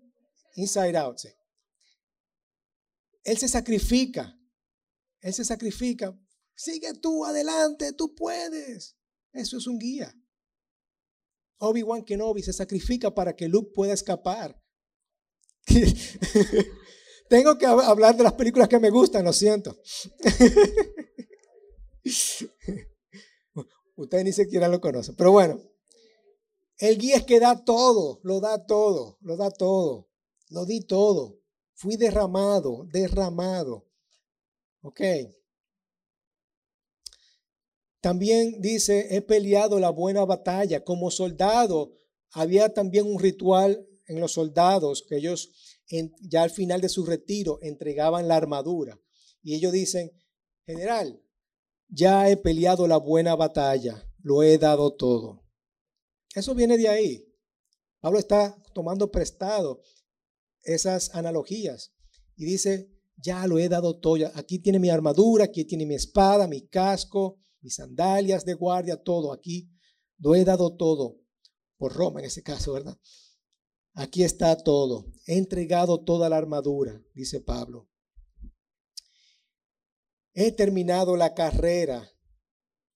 [0.57, 1.21] Inside Out.
[3.25, 4.39] Él se sacrifica.
[5.23, 6.15] Él se sacrifica.
[6.55, 8.99] Sigue tú adelante, tú puedes.
[9.33, 10.15] Eso es un guía.
[11.57, 14.63] Obi-Wan Kenobi se sacrifica para que Luke pueda escapar.
[17.29, 19.77] Tengo que hablar de las películas que me gustan, lo siento.
[23.97, 25.15] Ustedes ni siquiera lo conocen.
[25.17, 25.61] Pero bueno,
[26.79, 30.09] el guía es que da todo, lo da todo, lo da todo.
[30.51, 31.41] Lo di todo.
[31.75, 33.87] Fui derramado, derramado.
[34.83, 35.01] Ok.
[38.01, 40.85] También dice, he peleado la buena batalla.
[40.85, 41.93] Como soldado,
[42.31, 45.68] había también un ritual en los soldados que ellos
[46.21, 49.01] ya al final de su retiro entregaban la armadura.
[49.43, 50.13] Y ellos dicen,
[50.67, 51.23] general,
[51.89, 55.45] ya he peleado la buena batalla, lo he dado todo.
[56.35, 57.25] Eso viene de ahí.
[58.01, 59.83] Pablo está tomando prestado
[60.63, 61.93] esas analogías
[62.37, 64.31] y dice, ya lo he dado todo.
[64.35, 69.33] Aquí tiene mi armadura, aquí tiene mi espada, mi casco, mis sandalias de guardia, todo.
[69.33, 69.71] Aquí
[70.19, 71.17] lo he dado todo.
[71.77, 72.99] Por Roma en ese caso, ¿verdad?
[73.99, 75.07] Aquí está todo.
[75.27, 77.91] He entregado toda la armadura, dice Pablo.
[80.35, 82.09] He terminado la carrera.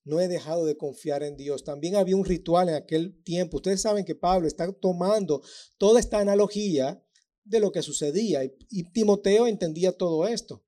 [0.05, 1.65] No he dejado de confiar en Dios.
[1.65, 3.57] También había un ritual en aquel tiempo.
[3.57, 5.41] Ustedes saben que Pablo está tomando
[5.77, 7.03] toda esta analogía
[7.43, 10.63] de lo que sucedía y Timoteo entendía todo esto.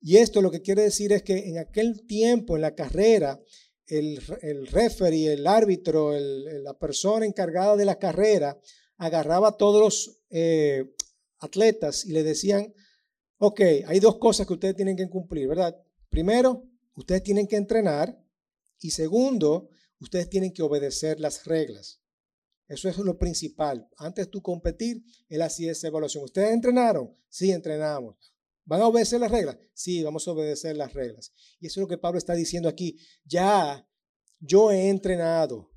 [0.00, 3.38] Y esto lo que quiere decir es que en aquel tiempo, en la carrera,
[3.86, 8.58] el, el referee, el árbitro, la persona encargada de la carrera,
[9.04, 10.94] agarraba a todos los eh,
[11.38, 12.74] atletas y le decían,
[13.38, 15.76] ok, hay dos cosas que ustedes tienen que cumplir, ¿verdad?
[16.08, 16.64] Primero,
[16.94, 18.18] ustedes tienen que entrenar
[18.80, 19.68] y segundo,
[20.00, 22.00] ustedes tienen que obedecer las reglas.
[22.66, 23.86] Eso es lo principal.
[23.98, 26.24] Antes de tú competir, él hacía esa evaluación.
[26.24, 27.14] ¿Ustedes entrenaron?
[27.28, 28.32] Sí, entrenamos.
[28.64, 29.58] ¿Van a obedecer las reglas?
[29.74, 31.32] Sí, vamos a obedecer las reglas.
[31.60, 32.98] Y eso es lo que Pablo está diciendo aquí.
[33.24, 33.86] Ya,
[34.40, 35.70] yo he entrenado.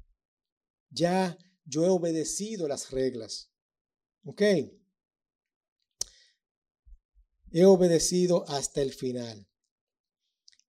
[0.90, 3.52] Ya yo he obedecido las reglas.
[4.24, 4.42] ¿Ok?
[7.52, 9.48] He obedecido hasta el final.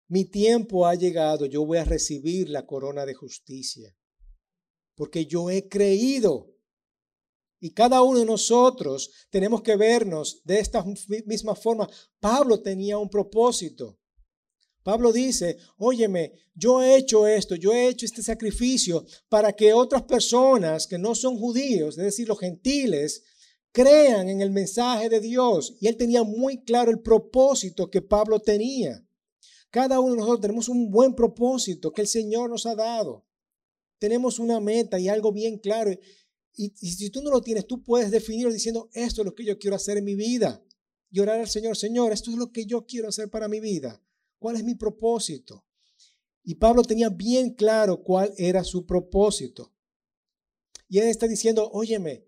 [0.08, 3.96] Mi tiempo ha llegado, yo voy a recibir la corona de justicia,
[4.94, 6.54] porque yo he creído.
[7.60, 10.84] Y cada uno de nosotros tenemos que vernos de esta
[11.26, 11.88] misma forma.
[12.20, 13.97] Pablo tenía un propósito.
[14.88, 20.04] Pablo dice, óyeme, yo he hecho esto, yo he hecho este sacrificio para que otras
[20.04, 23.22] personas que no son judíos, es decir, los gentiles,
[23.70, 25.76] crean en el mensaje de Dios.
[25.78, 29.06] Y él tenía muy claro el propósito que Pablo tenía.
[29.68, 33.26] Cada uno de nosotros tenemos un buen propósito que el Señor nos ha dado.
[33.98, 35.90] Tenemos una meta y algo bien claro.
[36.56, 39.58] Y, si tú no lo tienes, tú puedes definirlo diciendo, esto es lo que yo
[39.58, 40.64] quiero hacer en mi vida.
[41.10, 44.02] Y orar al Señor, Señor, esto es lo que yo quiero hacer para mi vida.
[44.38, 45.64] ¿Cuál es mi propósito?
[46.44, 49.74] Y Pablo tenía bien claro cuál era su propósito.
[50.88, 52.26] Y él está diciendo, óyeme,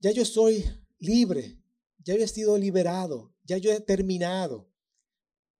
[0.00, 0.64] ya yo soy
[0.98, 1.58] libre,
[1.98, 4.70] ya yo he sido liberado, ya yo he terminado.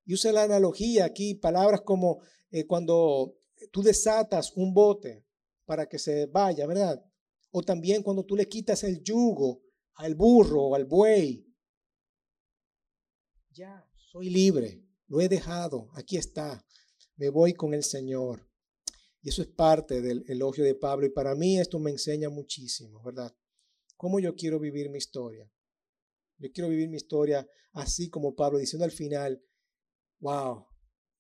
[0.05, 3.39] Y usa la analogía aquí, palabras como eh, cuando
[3.73, 5.25] tú desatas un bote
[5.65, 7.05] para que se vaya, ¿verdad?
[7.51, 9.63] O también cuando tú le quitas el yugo
[9.95, 11.47] al burro o al buey.
[13.51, 14.86] Ya, soy libre.
[15.09, 16.65] Lo he dejado, aquí está,
[17.17, 18.49] me voy con el Señor.
[19.23, 21.07] Y eso es parte del elogio de Pablo.
[21.07, 23.35] Y para mí esto me enseña muchísimo, ¿verdad?
[23.97, 25.51] ¿Cómo yo quiero vivir mi historia?
[26.39, 29.43] Yo quiero vivir mi historia así como Pablo, diciendo al final,
[30.21, 30.67] wow,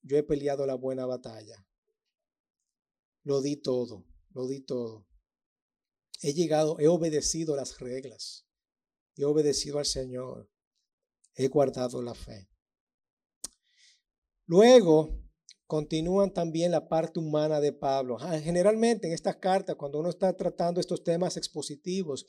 [0.02, 1.66] yo he peleado la buena batalla.
[3.24, 5.06] Lo di todo, lo di todo.
[6.22, 8.46] He llegado, he obedecido las reglas.
[9.16, 10.50] He obedecido al Señor.
[11.34, 12.48] He guardado la fe.
[14.46, 15.26] Luego
[15.66, 18.16] continúan también la parte humana de Pablo.
[18.20, 22.26] Ah, generalmente en estas cartas, cuando uno está tratando estos temas expositivos,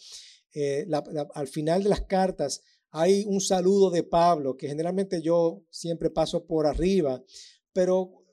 [0.54, 0.88] eh,
[1.34, 6.46] al final de las cartas hay un saludo de Pablo, que generalmente yo siempre paso
[6.48, 7.24] por arriba,
[7.74, 8.24] pero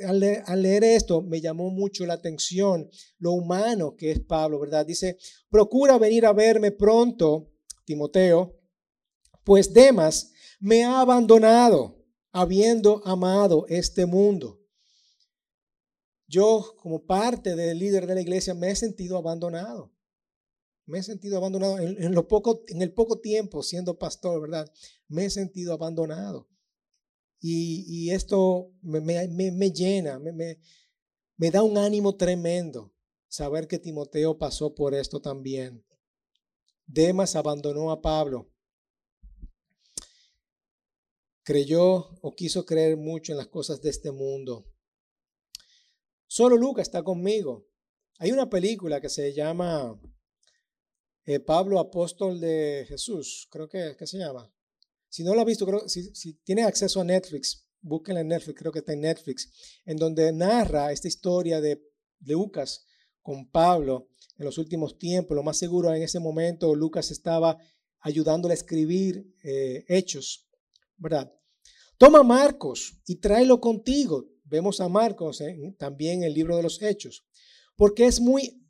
[0.00, 4.20] eh, al leer, al leer, esto me llamó mucho la atención lo humano que es
[4.20, 4.86] Pablo, ¿verdad?
[4.86, 5.18] Dice,
[5.50, 7.52] procura venir a verme pronto,
[7.84, 8.58] Timoteo,
[9.44, 11.95] pues Demas me ha abandonado,
[12.36, 14.60] habiendo amado este mundo.
[16.26, 19.90] Yo, como parte del líder de la iglesia, me he sentido abandonado.
[20.84, 24.70] Me he sentido abandonado en, lo poco, en el poco tiempo siendo pastor, ¿verdad?
[25.08, 26.46] Me he sentido abandonado.
[27.40, 30.58] Y, esto me, me, llena, me,
[31.36, 32.92] me da un ánimo tremendo
[33.28, 35.86] saber que Timoteo pasó por esto también.
[36.84, 38.52] Demas abandonó a Pablo.
[41.46, 44.66] Creyó o quiso creer mucho en las cosas de este mundo.
[46.26, 47.68] Solo Lucas está conmigo.
[48.18, 49.96] Hay una película que se llama
[51.24, 54.52] eh, Pablo, apóstol de Jesús, creo que, se llama.
[55.08, 58.58] Si no lo ha visto, creo, si, si tiene acceso a Netflix, búsquenla en Netflix,
[58.58, 61.80] creo que está en Netflix, en donde narra esta historia de,
[62.20, 62.86] Lucas
[63.22, 65.36] con Pablo en los últimos tiempos.
[65.36, 67.56] Lo más seguro en ese momento Lucas estaba
[68.00, 70.45] ayudándole a escribir eh, hechos,
[70.96, 71.32] ¿verdad?
[71.98, 74.26] Toma Marcos y tráelo contigo.
[74.44, 75.42] Vemos a Marcos
[75.78, 77.26] también en el libro de los hechos,
[77.74, 78.62] porque es muy,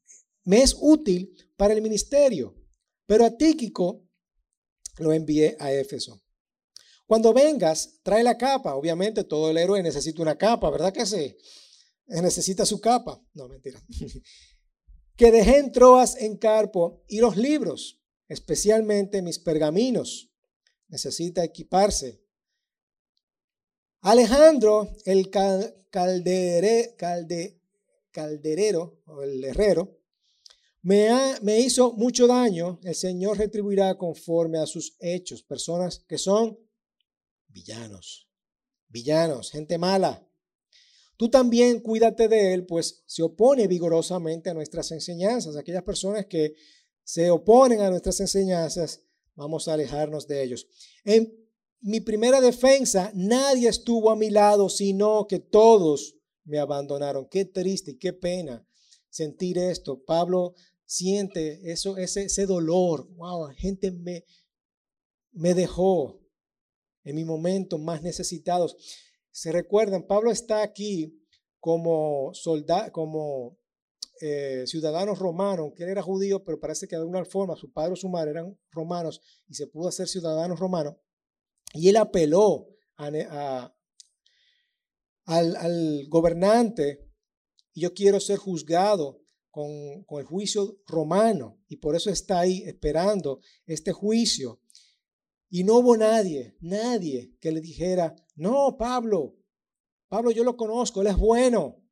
[0.45, 2.55] es útil para el ministerio.
[3.07, 4.07] Pero a Tíquico
[4.99, 6.23] lo envié a Éfeso.
[7.07, 8.75] Cuando vengas, trae la capa.
[8.75, 11.37] Obviamente todo el héroe necesita una capa, ¿verdad que sí?
[12.07, 13.23] Necesita su capa.
[13.35, 13.81] No, mentira.
[15.17, 20.33] que dejé en Troas en Carpo y los libros, especialmente mis pergaminos.
[20.89, 22.23] Necesita equiparse.
[24.03, 27.61] Alejandro, el caldere, calde,
[28.13, 29.97] calderero o el herrero,
[30.87, 35.43] me, hizo mucho daño, el Señor retribuirá conforme a sus hechos.
[35.43, 36.57] Personas que son
[37.49, 38.29] villanos,
[38.87, 40.25] villanos, gente mala.
[41.17, 45.57] Tú también cuídate de él, pues se opone vigorosamente a nuestras enseñanzas.
[45.57, 46.55] Aquellas personas que
[47.03, 49.03] se oponen a nuestras enseñanzas,
[49.37, 50.67] vamos a alejarnos de ellos.
[51.05, 51.33] En
[51.81, 57.29] mi primera defensa, nadie estuvo a mi lado, sino que todos me abandonaron.
[57.29, 58.67] Qué triste qué pena
[59.11, 60.03] sentir esto.
[60.05, 63.09] Pablo siente eso, ese, ese dolor.
[63.15, 64.25] Wow, gente me,
[65.33, 66.21] me dejó
[67.05, 68.77] en mi momento más necesitados.
[69.31, 71.23] Se recuerdan, Pablo está aquí
[71.61, 73.59] como soldado, como
[74.21, 77.93] eh, ciudadano romano, que él era judío, pero parece que de alguna forma su padre
[77.93, 80.99] o su madre eran romanos y se pudo hacer ciudadano romano.
[81.75, 83.15] Y él apeló al,
[85.27, 87.11] al, gobernante
[87.75, 93.41] y yo quiero ser juzgado con, el juicio romano y por eso está ahí esperando
[93.67, 94.63] este juicio.
[95.51, 99.37] Y no hubo nadie, nadie que le dijera, no, Pablo,
[100.09, 101.83] Pablo yo lo conozco, él es bueno.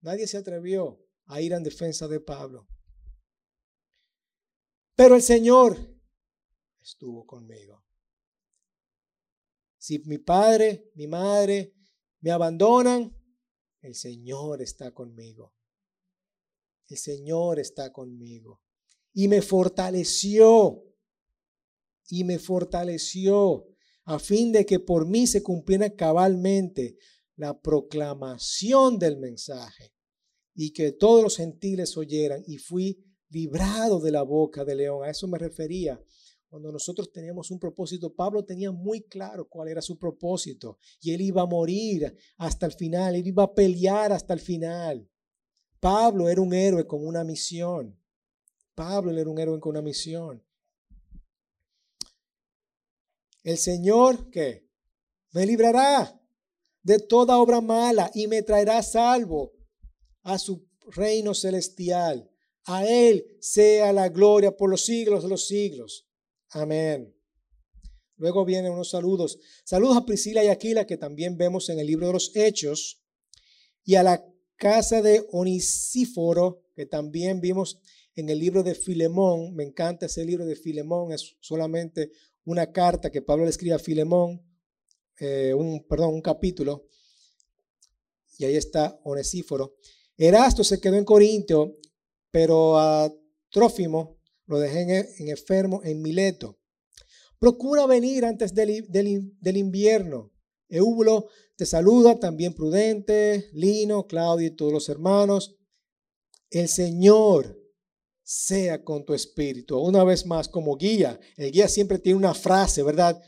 [0.00, 0.98] Nadie se atrevió
[1.30, 2.68] a ir en defensa de Pablo.
[4.94, 5.78] Pero el Señor
[6.80, 7.84] estuvo conmigo.
[9.78, 11.74] Si mi padre, mi madre
[12.20, 13.16] me abandonan,
[13.80, 15.54] el Señor está conmigo
[16.90, 18.60] el Señor está conmigo.
[19.12, 20.84] Y me fortaleció,
[22.08, 23.68] y me fortaleció
[24.04, 26.96] a fin de que por mí se cumpliera cabalmente
[27.36, 29.94] la proclamación del mensaje
[30.62, 35.02] y que todos los gentiles oyeran y fui librado de la boca del león.
[35.02, 35.98] A eso me refería.
[36.50, 41.22] Cuando nosotros teníamos un propósito, Pablo tenía muy claro cuál era su propósito y él
[41.22, 45.08] iba a morir hasta el final, él iba a pelear hasta el final.
[45.80, 47.98] Pablo era un héroe con una misión.
[48.74, 50.44] Pablo era un héroe con una misión.
[53.42, 54.68] El Señor, ¿qué?
[55.32, 56.20] Me librará
[56.82, 59.54] de toda obra mala y me traerá salvo
[60.22, 62.30] a su reino celestial.
[62.64, 66.06] A Él sea la gloria por los siglos de los siglos.
[66.50, 67.14] Amén.
[68.16, 69.38] Luego vienen unos saludos.
[69.64, 73.02] Saludos a Priscila y Aquila, que también vemos en el libro de los Hechos,
[73.82, 77.80] y a la casa de Onisíforo, que también vimos
[78.14, 79.54] en el libro de Filemón.
[79.54, 82.12] Me encanta ese libro de Filemón, es solamente
[82.44, 84.42] una carta que Pablo le escribe a Filemón,
[85.18, 86.88] eh, un, perdón, un capítulo.
[88.38, 89.76] Y ahí está Onesíforo.
[90.22, 91.78] Erasto se quedó en Corintio,
[92.30, 93.10] pero a
[93.48, 96.60] Trófimo lo dejé en, enfermo en Mileto.
[97.38, 100.30] Procura venir antes del, invierno.
[100.68, 105.56] Eubulo te saluda también Prudente, Lino, Claudio y todos los hermanos.
[106.50, 107.58] El Señor
[108.22, 109.78] sea con tu espíritu.
[109.78, 113.18] Una vez más, como guía, el guía siempre tiene una frase, ¿verdad?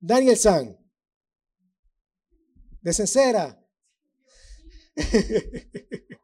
[0.00, 0.74] Daniel San,
[2.80, 3.61] de sincera.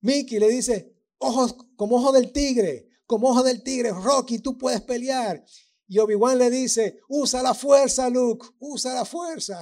[0.00, 4.80] Mickey le dice, ojos como ojo del tigre, como ojo del tigre, Rocky, tú puedes
[4.82, 5.44] pelear.
[5.86, 9.58] Y Obi-Wan le dice, usa la fuerza, Luke, usa la fuerza.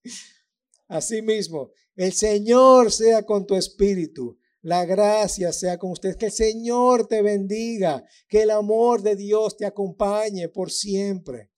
[0.88, 4.38] Así mismo, el Señor sea con tu espíritu.
[4.62, 6.16] La gracia sea con ustedes.
[6.16, 8.02] Que el Señor te bendiga.
[8.26, 11.50] Que el amor de Dios te acompañe por siempre.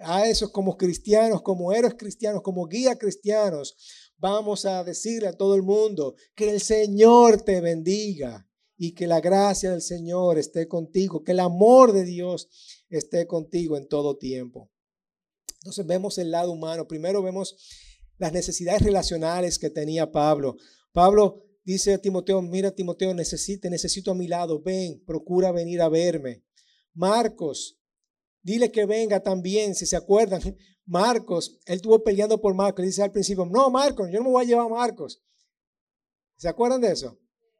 [0.00, 3.76] A esos como cristianos, como héroes cristianos, como guía cristianos,
[4.16, 8.46] vamos a decirle a todo el mundo que el Señor te bendiga
[8.76, 12.48] y que la gracia del Señor esté contigo, que el amor de Dios
[12.88, 14.70] esté contigo en todo tiempo.
[15.60, 16.88] Entonces vemos el lado humano.
[16.88, 17.56] Primero vemos
[18.16, 20.56] las necesidades relacionales que tenía Pablo.
[20.92, 25.88] Pablo dice a Timoteo, mira Timoteo, necesito, necesito a mi lado, ven, procura venir a
[25.88, 26.42] verme.
[26.94, 27.79] Marcos,
[28.42, 30.40] dile que venga también, si se acuerdan.
[30.86, 34.44] Marcos, él estuvo peleando por Marcos, dice al principio, no, Marcos, yo no me voy
[34.44, 35.22] a llevar a Marcos.
[36.36, 37.18] ¿Se acuerdan de eso?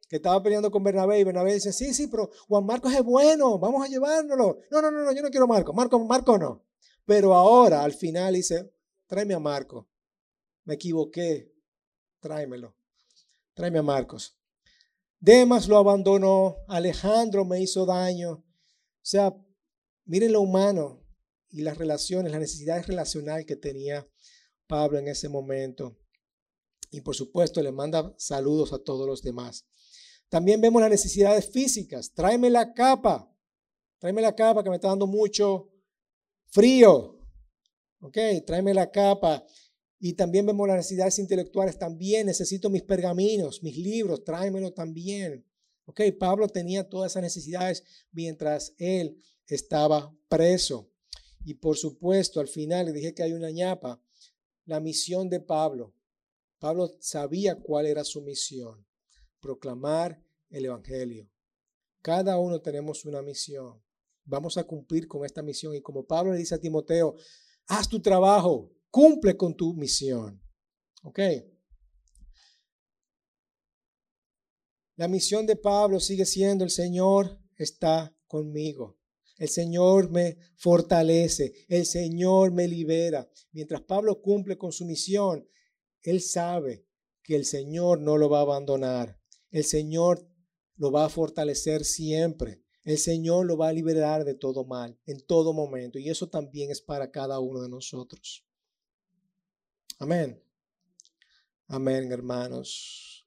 [0.08, 3.58] Que estaba peleando con Bernabé y Bernabé dice, sí, sí, pero Juan Marcos es bueno,
[3.58, 4.58] vamos a llevárnoslo.
[4.70, 6.64] No, no, no, no yo no quiero Marcos, Marcos, Marcos no.
[7.04, 8.72] Pero ahora, al final, dice,
[9.06, 9.86] tráeme a Marcos.
[10.64, 11.52] Me equivoqué,
[12.20, 12.74] tráemelo.
[13.54, 14.36] Tráeme a Marcos.
[15.20, 18.32] Demas lo abandonó, Alejandro me hizo daño.
[18.32, 18.44] O
[19.02, 19.34] sea,
[20.10, 21.06] miren lo humano
[21.50, 24.08] y las relaciones, las necesidades relacionales que tenía
[24.66, 25.96] Pablo en ese momento.
[26.90, 29.66] Y por supuesto le manda saludos a todos los demás.
[30.28, 32.12] También vemos las necesidades físicas.
[32.12, 33.32] Tráeme la capa.
[34.00, 35.70] Tráeme la capa que me está dando mucho
[36.46, 37.16] frío.
[38.00, 39.44] Ok, tráeme la capa.
[40.00, 41.78] Y también vemos las necesidades intelectuales.
[41.78, 45.46] También necesito mis pergaminos, mis libros, tráemelo también.
[45.84, 49.22] Ok, Pablo tenía todas esas necesidades mientras él
[49.54, 50.90] estaba preso.
[51.44, 54.02] Y por supuesto, al final le dije que hay una ñapa,
[54.66, 55.94] la misión de Pablo.
[56.58, 58.86] Pablo sabía cuál era su misión,
[59.40, 61.30] proclamar el Evangelio.
[62.02, 63.82] Cada uno tenemos una misión.
[64.24, 65.74] Vamos a cumplir con esta misión.
[65.74, 67.14] Y como Pablo le dice a Timoteo,
[67.66, 70.42] haz tu trabajo, Cumple con tu misión.
[71.04, 71.20] ¿Ok?
[74.96, 78.99] La misión de Pablo sigue siendo, el Señor está conmigo.
[79.40, 83.26] El Señor me fortalece, el Señor me libera.
[83.52, 85.48] Mientras Pablo cumple con su misión,
[86.02, 86.86] él sabe
[87.22, 89.18] que el Señor no lo va a abandonar.
[89.50, 90.28] El Señor
[90.76, 92.60] lo va a fortalecer siempre.
[92.84, 95.98] El Señor lo va a liberar de todo mal en todo momento.
[95.98, 98.44] Y eso también es para cada uno de nosotros.
[99.98, 100.38] Amén.
[101.66, 103.19] Amén, hermanos.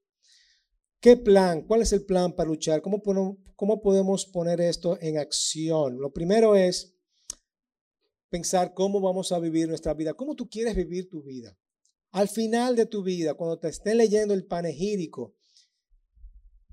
[1.03, 1.63] ¿Qué plan?
[1.67, 2.81] ¿Cuál es el plan para luchar?
[2.81, 3.03] ¿Cómo,
[3.57, 5.99] ¿Cómo podemos poner esto en acción?
[5.99, 6.95] Lo primero es
[8.29, 11.59] pensar cómo vamos a vivir nuestra vida, cómo tú quieres vivir tu vida.
[12.11, 15.35] Al final de tu vida, cuando te estén leyendo el panegírico,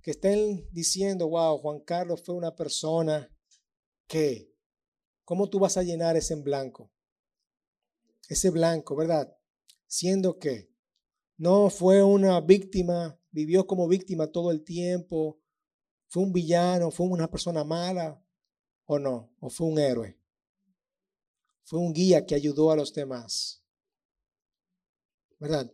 [0.00, 3.28] que estén diciendo, wow, Juan Carlos fue una persona
[4.06, 4.54] que,
[5.24, 6.92] ¿cómo tú vas a llenar ese blanco?
[8.28, 9.36] Ese blanco, ¿verdad?
[9.90, 10.70] siendo que
[11.36, 15.40] no fue una víctima, vivió como víctima todo el tiempo,
[16.08, 18.22] fue un villano, fue una persona mala
[18.84, 20.18] o no, o fue un héroe.
[21.62, 23.64] Fue un guía que ayudó a los demás.
[25.38, 25.72] ¿Verdad?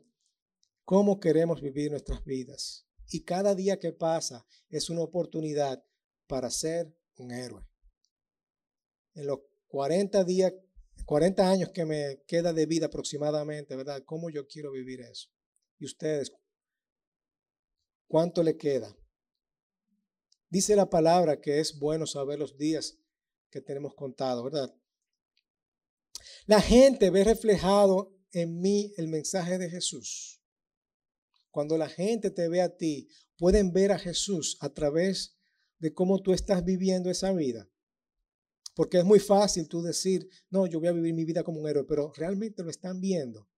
[0.84, 2.86] ¿Cómo queremos vivir nuestras vidas?
[3.08, 5.82] Y cada día que pasa es una oportunidad
[6.26, 7.66] para ser un héroe.
[9.14, 10.52] En los 40 días
[11.04, 14.02] 40 años que me queda de vida aproximadamente, ¿verdad?
[14.04, 15.28] ¿Cómo yo quiero vivir eso?
[15.78, 16.32] Y ustedes,
[18.06, 18.96] ¿cuánto le queda?
[20.48, 22.98] Dice la palabra que es bueno saber los días
[23.50, 24.74] que tenemos contados, ¿verdad?
[26.46, 30.40] La gente ve reflejado en mí el mensaje de Jesús.
[31.50, 35.36] Cuando la gente te ve a ti, pueden ver a Jesús a través
[35.78, 37.68] de cómo tú estás viviendo esa vida.
[38.74, 41.68] Porque es muy fácil tú decir, no, yo voy a vivir mi vida como un
[41.68, 43.48] héroe, pero realmente lo están viendo.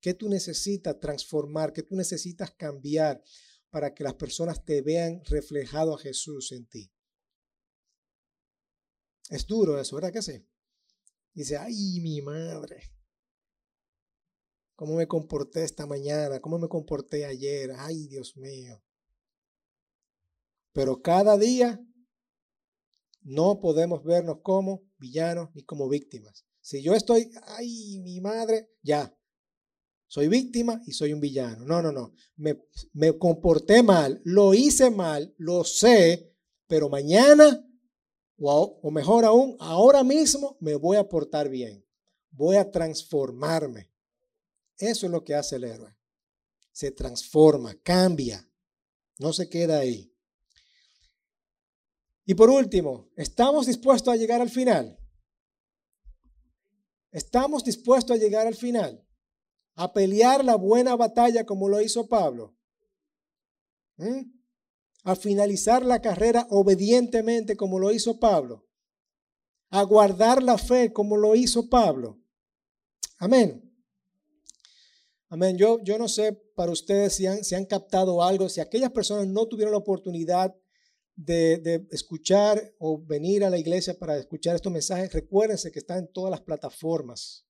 [0.00, 1.72] ¿Qué tú necesitas transformar?
[1.72, 3.22] ¿Qué tú necesitas cambiar
[3.70, 6.90] para que las personas te vean reflejado a Jesús en ti?
[9.30, 10.46] Es duro eso, ¿verdad que sí?
[11.34, 12.92] Dice, ay, mi madre.
[14.74, 16.40] ¿Cómo me comporté esta mañana?
[16.40, 17.72] ¿Cómo me comporté ayer?
[17.76, 18.82] Ay, Dios mío.
[20.72, 21.84] Pero cada día
[23.22, 26.46] no podemos vernos como villanos ni como víctimas.
[26.60, 29.14] Si yo estoy, ay, mi madre, ya.
[30.08, 31.64] Soy víctima y soy un villano.
[31.66, 32.14] No, no, no.
[32.36, 36.34] Me, comporté mal, lo hice mal, lo sé,
[36.66, 37.64] pero mañana,
[38.38, 41.84] o, o mejor aún, ahora mismo me voy a portar bien.
[42.30, 43.92] Voy a transformarme.
[44.78, 45.94] Eso es lo que hace el héroe.
[46.72, 48.48] Se transforma, cambia,
[49.18, 50.14] no se queda ahí.
[52.24, 54.98] Y por último, ¿estamos dispuestos a llegar al final?
[57.10, 59.04] ¿Estamos dispuestos a llegar al final?
[59.80, 62.56] ¿A pelear la buena batalla como lo hizo Pablo?
[65.04, 68.66] ¿A finalizar la carrera obedientemente como lo hizo Pablo?
[69.70, 72.20] ¿A guardar la fe como lo hizo Pablo?
[73.18, 73.72] Amén.
[75.28, 75.56] Amén.
[75.56, 79.28] Yo, yo no sé para ustedes si han, si han captado algo, si aquellas personas
[79.28, 80.56] no tuvieron la oportunidad
[81.14, 86.12] de, escuchar o venir a la iglesia para escuchar estos mensajes, recuérdense que están en
[86.12, 87.46] todas las plataformas.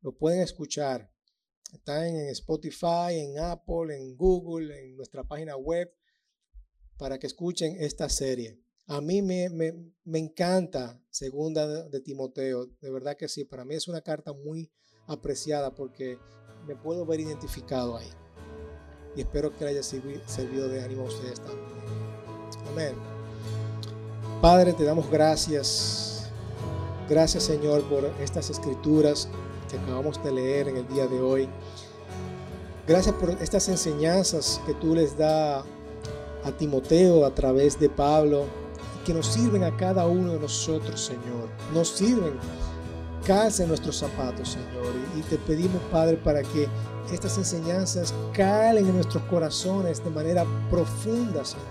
[0.00, 1.10] Lo pueden escuchar.
[1.72, 5.92] Están en Spotify, en Apple, en Google, en nuestra página web,
[6.96, 8.58] para que escuchen esta serie.
[8.86, 13.88] A mí me, me, encanta Segunda de Timoteo, de verdad que sí, para mí es
[13.88, 14.70] una carta muy
[15.08, 16.18] apreciada porque
[16.66, 18.10] me puedo ver identificado ahí.
[19.16, 21.66] Y espero que le haya servido de ánimo a ustedes también.
[22.68, 22.94] Amén.
[24.40, 26.30] Padre, te damos gracias.
[27.08, 29.28] Gracias Señor por estas escrituras
[29.66, 31.48] que acabamos de leer en el día de hoy.
[32.86, 35.64] Gracias por estas enseñanzas que tú les das
[36.44, 38.44] a Timoteo a través de Pablo
[39.00, 41.48] y que nos sirven a cada uno de nosotros, Señor.
[41.74, 42.34] Nos sirven.
[43.26, 44.94] Calce nuestros zapatos, Señor.
[45.16, 46.68] Y te pedimos, Padre, para que
[47.12, 51.66] estas enseñanzas calen en nuestros corazones de manera profunda, Señor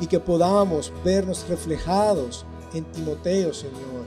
[0.00, 4.04] y que podamos vernos reflejados en Timoteo, Señor,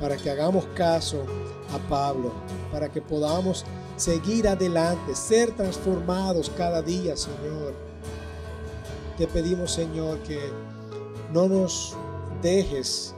[0.00, 1.24] para que hagamos caso
[1.72, 2.32] a Pablo,
[2.72, 3.64] para que podamos
[3.96, 7.74] seguir adelante, ser transformados cada día, Señor.
[9.18, 10.40] Te pedimos, Señor, que
[11.32, 11.94] no nos
[12.40, 13.14] dejes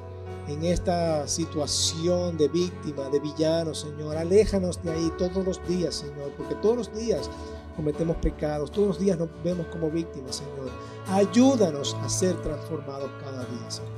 [0.48, 4.16] en esta situación de víctima, de villano, Señor.
[4.16, 7.30] Aléjanos de ahí todos los días, Señor, porque todos los días
[7.76, 10.70] cometemos pecados, todos los días nos vemos como víctimas, Señor.
[11.08, 13.92] Ayúdanos a ser transformados cada día, Señor.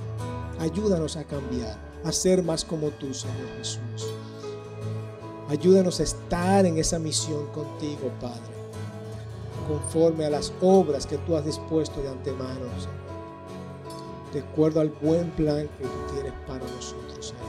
[0.61, 4.13] Ayúdanos a cambiar, a ser más como tú, Señor Jesús.
[5.49, 8.41] Ayúdanos a estar en esa misión contigo, Padre,
[9.69, 13.05] conforme a las obras que tú has dispuesto de antemano, Señor.
[14.33, 17.45] De acuerdo al buen plan que tú tienes para nosotros, Señor.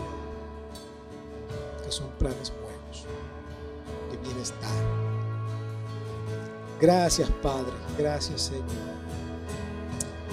[1.83, 3.05] Que son planes buenos,
[4.11, 5.05] de bienestar
[6.79, 7.71] Gracias, Padre.
[7.97, 8.65] Gracias, Señor.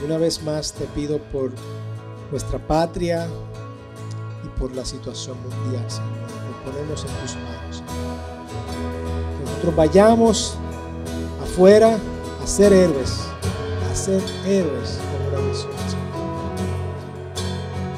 [0.00, 1.52] Y una vez más te pido por
[2.30, 3.28] nuestra patria
[4.62, 6.06] por la situación mundial, Señor.
[6.46, 7.82] Nos ponemos en tus manos,
[9.36, 10.54] Que nosotros vayamos
[11.42, 11.98] afuera
[12.40, 13.18] a ser héroes,
[13.90, 16.12] a ser héroes como la misión, Señor.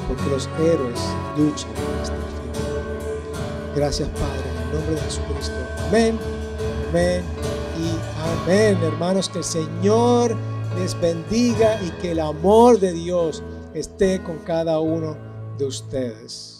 [0.07, 0.99] Porque los héroes
[1.37, 1.69] luchan
[2.01, 3.75] hasta el final.
[3.75, 5.53] Gracias, Padre, en el nombre de Jesucristo.
[5.87, 6.19] Amén.
[6.89, 7.23] Amén
[7.77, 9.29] y amén, hermanos.
[9.29, 10.35] Que el Señor
[10.79, 13.43] les bendiga y que el amor de Dios
[13.75, 15.15] esté con cada uno
[15.59, 16.54] de ustedes.